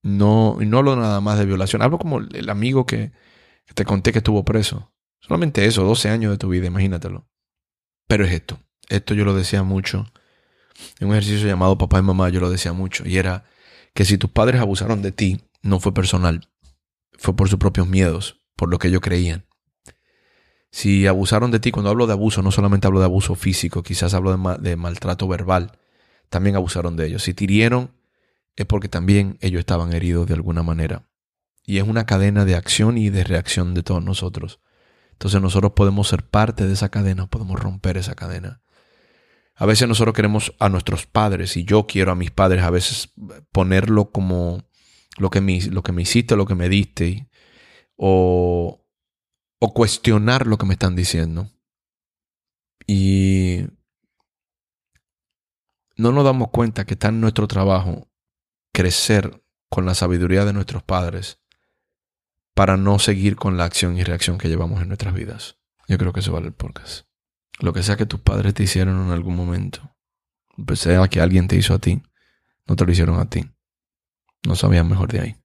No, 0.05 0.57
no 0.61 0.79
hablo 0.79 0.95
nada 0.95 1.21
más 1.21 1.41
de 1.41 1.45
violación. 1.45 1.83
Hablo 1.83 1.99
como 1.99 2.21
el 2.21 2.49
amigo 2.49 2.87
que, 2.87 3.11
que 3.67 3.75
te 3.75 3.85
conté 3.85 4.13
que 4.13 4.19
estuvo 4.19 4.45
preso. 4.45 4.93
Solamente 5.19 5.67
eso, 5.67 5.83
12 5.83 6.09
años 6.09 6.31
de 6.31 6.39
tu 6.39 6.51
vida, 6.51 6.69
imagínatelo. 6.69 7.27
Pero 8.07 8.25
es 8.25 8.33
esto. 8.33 8.61
Esto 8.89 9.15
yo 9.15 9.25
lo 9.25 9.35
decía 9.35 9.65
mucho. 9.65 10.07
En 11.01 11.09
un 11.09 11.15
ejercicio 11.15 11.49
llamado 11.49 11.79
Papá 11.79 11.99
y 11.99 12.03
Mamá 12.03 12.29
yo 12.29 12.39
lo 12.39 12.49
decía 12.49 12.73
mucho. 12.73 13.03
Y 13.09 13.19
era 13.19 13.43
que 13.93 14.05
si 14.05 14.19
tus 14.19 14.31
padres 14.31 14.61
abusaron 14.61 15.03
de 15.03 15.11
ti, 15.11 15.41
no 15.63 15.81
fue 15.81 15.93
personal. 15.93 16.49
Fue 17.19 17.35
por 17.35 17.49
sus 17.49 17.59
propios 17.59 17.89
miedos, 17.89 18.41
por 18.55 18.71
lo 18.71 18.79
que 18.79 18.87
ellos 18.87 19.01
creían. 19.01 19.47
Si 20.73 21.07
abusaron 21.07 21.51
de 21.51 21.61
ti, 21.61 21.71
cuando 21.71 21.91
hablo 21.91 22.07
de 22.07 22.15
abuso, 22.15 22.43
no 22.43 22.51
solamente 22.51 22.87
hablo 22.87 22.99
de 22.99 23.05
abuso 23.05 23.35
físico, 23.35 23.83
quizás 23.83 24.15
hablo 24.15 24.35
de, 24.59 24.77
maltrato 24.77 25.29
verbal, 25.29 25.79
también 26.31 26.57
abusaron 26.57 26.97
de 26.97 27.07
ellos. 27.07 27.23
Si 27.23 27.35
te 27.35 27.45
hirieron, 27.45 27.93
es 28.57 28.65
porque 28.65 28.89
también 28.89 29.37
ellos 29.43 29.61
estaban 29.61 29.93
heridos 29.93 30.27
de 30.27 30.33
alguna 30.33 30.63
manera. 30.63 31.07
Y 31.67 31.77
es 31.77 31.85
una 31.85 32.07
cadena 32.07 32.47
de 32.47 32.57
acción 32.57 32.97
y 32.97 33.11
de 33.11 33.23
reacción 33.23 33.75
de 33.75 33.83
todos 33.83 34.03
nosotros. 34.03 34.61
Entonces 35.13 35.43
nosotros 35.43 35.73
podemos 35.77 36.09
ser 36.09 36.25
parte 36.25 36.67
de 36.67 36.73
esa 36.73 36.89
cadena, 36.89 37.27
podemos 37.27 37.61
romper 37.61 37.99
esa 37.99 38.15
cadena. 38.15 38.63
A 39.55 39.67
veces 39.67 39.87
nosotros 39.87 40.15
queremos 40.15 40.55
a 40.59 40.71
nuestros 40.71 41.07
padres 41.07 41.57
y 41.59 41.65
yo 41.65 41.87
quiero 41.87 42.13
a 42.13 42.17
mis 42.17 42.31
padres 42.31 42.63
a 42.63 42.71
veces 42.71 43.13
ponerlo 43.53 44.11
como 44.11 44.65
lo 45.19 45.29
que 45.29 45.43
me, 45.43 45.61
lo 45.67 45.83
que 45.83 45.93
me 45.93 46.03
hiciste, 46.03 46.35
lo 46.35 46.47
que 46.47 46.55
me 46.55 46.71
diste, 46.71 47.29
o, 47.97 48.82
o 49.65 49.73
cuestionar 49.73 50.49
lo 50.49 50.59
que 50.59 50.67
me 50.67 50.73
están 50.73 50.97
diciendo. 50.97 51.49
Y 52.85 53.69
no 55.97 56.11
nos 56.11 56.25
damos 56.25 56.49
cuenta 56.51 56.85
que 56.85 56.95
está 56.95 57.11
en 57.11 57.21
nuestro 57.21 57.47
trabajo 57.47 58.11
crecer 58.73 59.41
con 59.69 59.87
la 59.87 59.95
sabiduría 59.95 60.45
de 60.45 60.53
nuestros 60.53 60.83
padres 60.83 61.39
para 62.57 62.77
no 62.77 62.99
seguir 62.99 63.37
con 63.37 63.57
la 63.57 63.65
acción 63.65 63.97
y 63.97 64.03
reacción 64.03 64.37
que 64.37 64.49
llevamos 64.49 64.83
en 64.83 64.89
nuestras 64.89 65.15
vidas. 65.15 65.59
Yo 65.87 65.97
creo 65.97 66.13
que 66.13 66.21
eso 66.21 66.33
vale 66.33 66.49
el 66.49 66.55
podcast. 66.55 67.07
Lo 67.61 67.73
que 67.73 67.85
sea 67.85 67.97
que 67.97 68.05
tus 68.05 68.19
padres 68.19 68.55
te 68.55 68.65
hicieron 68.65 69.07
en 69.07 69.13
algún 69.13 69.37
momento, 69.37 69.95
sea 70.75 71.07
que 71.07 71.21
alguien 71.21 71.47
te 71.47 71.55
hizo 71.55 71.73
a 71.73 71.79
ti, 71.79 72.03
no 72.67 72.75
te 72.75 72.85
lo 72.85 72.91
hicieron 72.91 73.21
a 73.21 73.31
ti. 73.31 73.49
No 74.45 74.57
sabían 74.57 74.89
mejor 74.89 75.13
de 75.13 75.21
ahí. 75.21 75.42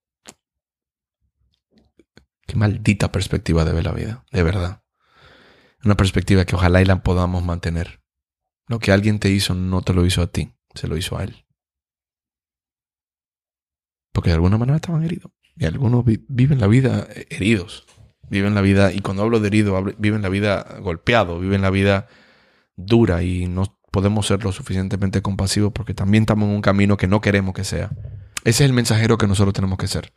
Qué 2.48 2.56
maldita 2.56 3.12
perspectiva 3.12 3.66
de 3.66 3.74
ver 3.74 3.84
la 3.84 3.92
vida, 3.92 4.26
de 4.32 4.42
verdad. 4.42 4.82
Una 5.84 5.96
perspectiva 5.96 6.46
que 6.46 6.56
ojalá 6.56 6.82
y 6.82 6.86
la 6.86 7.04
podamos 7.04 7.44
mantener. 7.44 8.02
Lo 8.68 8.80
que 8.80 8.92
alguien 8.92 9.20
te 9.20 9.30
hizo 9.30 9.54
no 9.54 9.82
te 9.82 9.94
lo 9.94 10.06
hizo 10.06 10.22
a 10.22 10.28
ti, 10.28 10.54
se 10.74 10.88
lo 10.88 10.98
hizo 10.98 11.18
a 11.18 11.24
él. 11.24 11.46
Porque 14.12 14.30
de 14.30 14.36
alguna 14.36 14.58
manera 14.58 14.78
estaban 14.78 15.04
heridos. 15.04 15.32
Y 15.56 15.66
algunos 15.66 16.04
viven 16.06 16.60
la 16.60 16.68
vida 16.68 17.08
heridos. 17.30 17.86
Viven 18.30 18.56
la 18.56 18.62
vida, 18.62 18.92
y 18.92 19.00
cuando 19.00 19.24
hablo 19.24 19.40
de 19.40 19.48
herido, 19.48 19.82
viven 19.98 20.22
la 20.22 20.30
vida 20.30 20.80
golpeado, 20.82 21.40
viven 21.40 21.62
la 21.62 21.70
vida 21.70 22.08
dura 22.76 23.24
y 23.24 23.48
no 23.48 23.80
podemos 23.92 24.28
ser 24.28 24.44
lo 24.44 24.52
suficientemente 24.52 25.22
compasivos 25.22 25.72
porque 25.74 25.94
también 25.94 26.24
estamos 26.24 26.50
en 26.50 26.56
un 26.56 26.62
camino 26.62 26.98
que 26.98 27.08
no 27.08 27.22
queremos 27.22 27.54
que 27.54 27.64
sea. 27.64 27.90
Ese 28.44 28.64
es 28.64 28.70
el 28.70 28.74
mensajero 28.74 29.18
que 29.18 29.28
nosotros 29.28 29.54
tenemos 29.54 29.78
que 29.78 29.88
ser. 29.88 30.14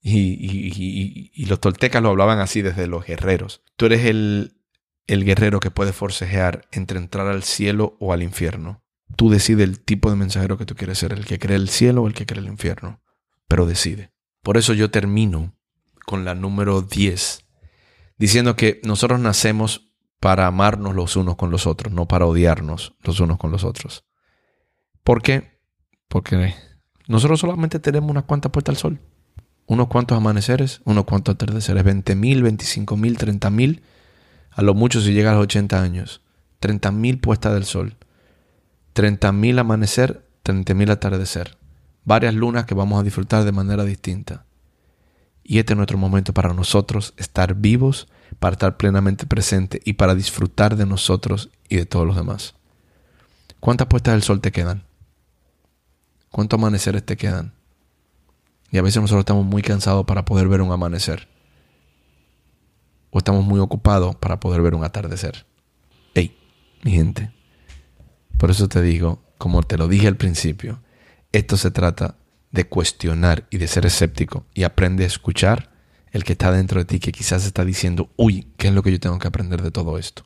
Y, 0.00 1.44
los 1.46 1.60
toltecas 1.60 2.02
lo 2.02 2.10
hablaban 2.10 2.38
así 2.38 2.62
desde 2.62 2.86
los 2.86 3.04
guerreros. 3.04 3.62
Tú 3.76 3.86
eres 3.86 4.04
el, 4.04 4.60
el 5.06 5.24
guerrero 5.24 5.60
que 5.60 5.70
puede 5.70 5.92
forcejear 5.92 6.68
entre 6.72 6.98
entrar 6.98 7.26
al 7.26 7.42
cielo 7.42 7.96
o 8.00 8.12
al 8.12 8.22
infierno. 8.22 8.84
Tú 9.16 9.30
decides 9.30 9.68
el 9.68 9.80
tipo 9.80 10.10
de 10.10 10.16
mensajero 10.16 10.58
que 10.58 10.66
tú 10.66 10.74
quieres 10.74 10.98
ser, 10.98 11.12
el 11.12 11.24
que 11.26 11.38
cree 11.38 11.56
el 11.56 11.68
cielo 11.68 12.02
o 12.02 12.06
el 12.06 12.14
que 12.14 12.26
cree 12.26 12.40
el 12.40 12.48
infierno. 12.48 13.00
Pero 13.48 13.66
decide. 13.66 14.12
Por 14.42 14.56
eso 14.56 14.74
yo 14.74 14.90
termino 14.90 15.56
con 16.06 16.24
la 16.24 16.34
número 16.34 16.82
10, 16.82 17.44
diciendo 18.16 18.56
que 18.56 18.80
nosotros 18.84 19.20
nacemos 19.20 19.92
para 20.20 20.46
amarnos 20.46 20.94
los 20.94 21.16
unos 21.16 21.36
con 21.36 21.50
los 21.50 21.66
otros, 21.66 21.92
no 21.92 22.08
para 22.08 22.26
odiarnos 22.26 22.96
los 23.02 23.20
unos 23.20 23.38
con 23.38 23.50
los 23.50 23.64
otros. 23.64 24.04
¿Por 25.02 25.22
qué? 25.22 25.60
Porque 26.08 26.54
nosotros 27.06 27.40
solamente 27.40 27.78
tenemos 27.78 28.10
unas 28.10 28.24
cuantas 28.24 28.52
puestas 28.52 28.74
al 28.74 28.78
sol 28.78 29.00
unos 29.68 29.88
cuantos 29.88 30.16
amaneceres, 30.16 30.80
unos 30.84 31.04
cuantos 31.04 31.34
atardeceres, 31.34 31.84
20.000, 31.84 32.42
25.000, 32.42 33.38
30.000, 33.38 33.80
a 34.50 34.62
lo 34.62 34.74
mucho 34.74 35.00
si 35.00 35.12
llega 35.12 35.30
a 35.30 35.34
los 35.34 35.42
80 35.44 35.80
años, 35.80 36.22
30.000 36.62 37.20
puestas 37.20 37.52
del 37.52 37.64
sol, 37.64 37.96
30.000 38.94 39.60
amanecer, 39.60 40.24
30.000 40.42 40.90
atardecer, 40.90 41.58
varias 42.04 42.34
lunas 42.34 42.64
que 42.64 42.74
vamos 42.74 42.98
a 42.98 43.02
disfrutar 43.02 43.44
de 43.44 43.52
manera 43.52 43.84
distinta. 43.84 44.46
Y 45.44 45.58
este 45.58 45.74
es 45.74 45.76
nuestro 45.76 45.98
momento 45.98 46.32
para 46.32 46.54
nosotros 46.54 47.12
estar 47.18 47.54
vivos, 47.54 48.08
para 48.38 48.54
estar 48.54 48.78
plenamente 48.78 49.26
presentes 49.26 49.82
y 49.84 49.94
para 49.94 50.14
disfrutar 50.14 50.76
de 50.76 50.86
nosotros 50.86 51.50
y 51.68 51.76
de 51.76 51.84
todos 51.84 52.06
los 52.06 52.16
demás. 52.16 52.54
¿Cuántas 53.60 53.86
puestas 53.88 54.14
del 54.14 54.22
sol 54.22 54.40
te 54.40 54.50
quedan? 54.50 54.84
¿Cuántos 56.30 56.58
amaneceres 56.58 57.04
te 57.04 57.18
quedan? 57.18 57.57
Y 58.70 58.78
a 58.78 58.82
veces 58.82 59.00
nosotros 59.00 59.22
estamos 59.22 59.44
muy 59.44 59.62
cansados 59.62 60.04
para 60.04 60.24
poder 60.24 60.48
ver 60.48 60.60
un 60.60 60.72
amanecer. 60.72 61.28
O 63.10 63.18
estamos 63.18 63.44
muy 63.44 63.60
ocupados 63.60 64.16
para 64.16 64.40
poder 64.40 64.60
ver 64.62 64.74
un 64.74 64.84
atardecer. 64.84 65.46
Hey, 66.14 66.36
mi 66.82 66.92
gente. 66.92 67.32
Por 68.36 68.50
eso 68.50 68.68
te 68.68 68.82
digo, 68.82 69.22
como 69.38 69.62
te 69.62 69.78
lo 69.78 69.88
dije 69.88 70.06
al 70.06 70.16
principio, 70.16 70.82
esto 71.32 71.56
se 71.56 71.70
trata 71.70 72.16
de 72.50 72.66
cuestionar 72.66 73.46
y 73.50 73.58
de 73.58 73.68
ser 73.68 73.86
escéptico 73.86 74.46
y 74.54 74.64
aprende 74.64 75.04
a 75.04 75.06
escuchar 75.08 75.70
el 76.12 76.24
que 76.24 76.32
está 76.32 76.50
dentro 76.52 76.80
de 76.80 76.84
ti 76.86 76.98
que 76.98 77.12
quizás 77.12 77.44
está 77.44 77.64
diciendo, 77.64 78.10
uy, 78.16 78.48
¿qué 78.56 78.68
es 78.68 78.74
lo 78.74 78.82
que 78.82 78.92
yo 78.92 79.00
tengo 79.00 79.18
que 79.18 79.28
aprender 79.28 79.62
de 79.62 79.70
todo 79.70 79.98
esto? 79.98 80.24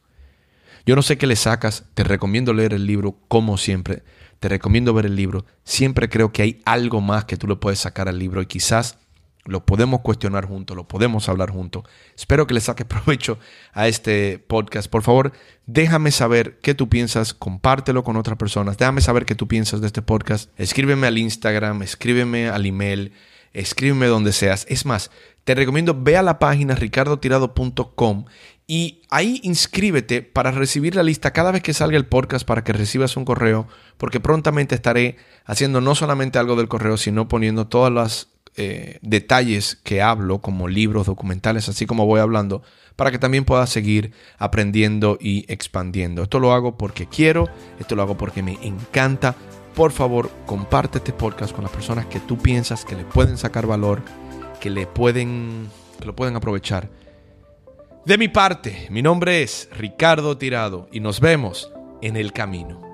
Yo 0.87 0.97
no 0.97 1.03
sé 1.03 1.17
qué 1.19 1.27
le 1.27 1.37
sacas, 1.37 1.85
te 1.95 2.05
recomiendo 2.05 2.53
leer 2.53 2.75
el 2.75 2.87
libro 2.87 3.19
como 3.29 3.57
siempre, 3.57 4.03
te 4.43 4.49
recomiendo 4.49 4.93
ver 4.93 5.07
el 5.07 5.15
libro. 5.15 5.47
Siempre 5.63 6.09
creo 6.09 6.33
que 6.33 6.43
hay 6.43 6.63
algo 6.65 7.01
más 7.01 7.27
que 7.27 7.37
tú 7.37 7.47
le 7.47 7.55
puedes 7.55 7.79
sacar 7.79 8.09
al 8.09 8.19
libro 8.19 8.43
y 8.43 8.47
quizás 8.47 8.99
lo 9.45 9.65
podemos 9.65 10.01
cuestionar 10.01 10.47
juntos, 10.47 10.77
lo 10.77 10.89
podemos 10.89 11.29
hablar 11.29 11.51
juntos. 11.51 11.85
Espero 12.17 12.45
que 12.49 12.55
le 12.55 12.61
saques 12.61 12.85
provecho 12.89 13.39
a 13.73 13.87
este 13.87 14.41
podcast. 14.41 14.91
Por 14.91 15.05
favor, 15.05 15.31
déjame 15.67 16.11
saber 16.11 16.59
qué 16.59 16.75
tú 16.75 16.89
piensas, 16.89 17.35
compártelo 17.35 18.03
con 18.03 18.17
otras 18.17 18.37
personas, 18.37 18.77
déjame 18.77 19.01
saber 19.01 19.27
qué 19.27 19.37
tú 19.37 19.47
piensas 19.47 19.81
de 19.81 19.87
este 19.87 20.03
podcast. 20.03 20.51
Escríbeme 20.59 21.07
al 21.07 21.19
Instagram, 21.19 21.81
escríbeme 21.83 22.49
al 22.49 22.67
email, 22.67 23.13
escríbeme 23.53 24.07
donde 24.07 24.33
seas. 24.33 24.67
Es 24.69 24.85
más, 24.87 25.13
te 25.45 25.55
recomiendo 25.55 25.97
ve 25.97 26.17
a 26.17 26.23
la 26.23 26.41
página 26.41 26.75
ricardotirado.com 26.75 28.25
y 28.67 29.03
ahí 29.11 29.41
inscríbete 29.43 30.23
para 30.23 30.51
recibir 30.51 30.95
la 30.95 31.03
lista 31.03 31.33
cada 31.33 31.51
vez 31.51 31.63
que 31.63 31.75
salga 31.75 31.97
el 31.97 32.07
podcast 32.07 32.47
para 32.47 32.65
que 32.65 32.73
recibas 32.73 33.17
un 33.17 33.25
correo, 33.25 33.67
porque 33.97 34.21
prontamente 34.21 34.75
estaré 34.75 35.17
haciendo 35.45 35.81
no 35.81 35.95
solamente 35.95 36.39
algo 36.39 36.57
del 36.57 36.69
correo, 36.69 36.97
sino 36.97 37.29
poniendo 37.29 37.67
todos 37.67 37.91
los 37.91 38.29
eh, 38.57 38.99
detalles 39.03 39.77
que 39.83 40.03
hablo, 40.03 40.41
como 40.41 40.69
libros, 40.69 41.07
documentales, 41.07 41.69
así 41.69 41.87
como 41.87 42.07
voy 42.07 42.21
hablando, 42.21 42.63
para 42.97 43.11
que 43.11 43.19
también 43.19 43.45
puedas 43.45 43.71
seguir 43.71 44.13
aprendiendo 44.39 45.19
y 45.21 45.45
expandiendo. 45.53 46.23
Esto 46.23 46.39
lo 46.39 46.53
hago 46.53 46.79
porque 46.79 47.07
quiero, 47.07 47.49
esto 47.81 47.97
lo 47.97 48.03
hago 48.03 48.17
porque 48.17 48.43
me 48.43 48.59
encanta. 48.63 49.35
Por 49.75 49.91
favor, 49.91 50.31
comparte 50.47 50.99
este 50.99 51.13
podcast 51.13 51.53
con 51.53 51.65
las 51.65 51.73
personas 51.73 52.07
que 52.07 52.21
tú 52.21 52.39
piensas 52.39 52.85
que 52.85 52.95
le 52.95 53.05
pueden 53.05 53.39
sacar 53.39 53.67
valor, 53.67 54.03
que 54.61 54.71
le 54.71 54.87
pueden, 54.87 55.69
que 55.99 56.05
lo 56.05 56.15
pueden 56.15 56.37
aprovechar 56.37 57.02
de 58.05 58.19
mi 58.19 58.29
parte, 58.29 58.89
mi 58.91 59.01
nombre 59.01 59.43
es 59.43 59.69
Ricardo 59.77 60.37
Tirado 60.37 60.89
y 60.91 61.01
nos 61.01 61.21
vemos 61.21 61.73
en 62.01 62.17
el 62.17 62.33
camino. 62.33 62.92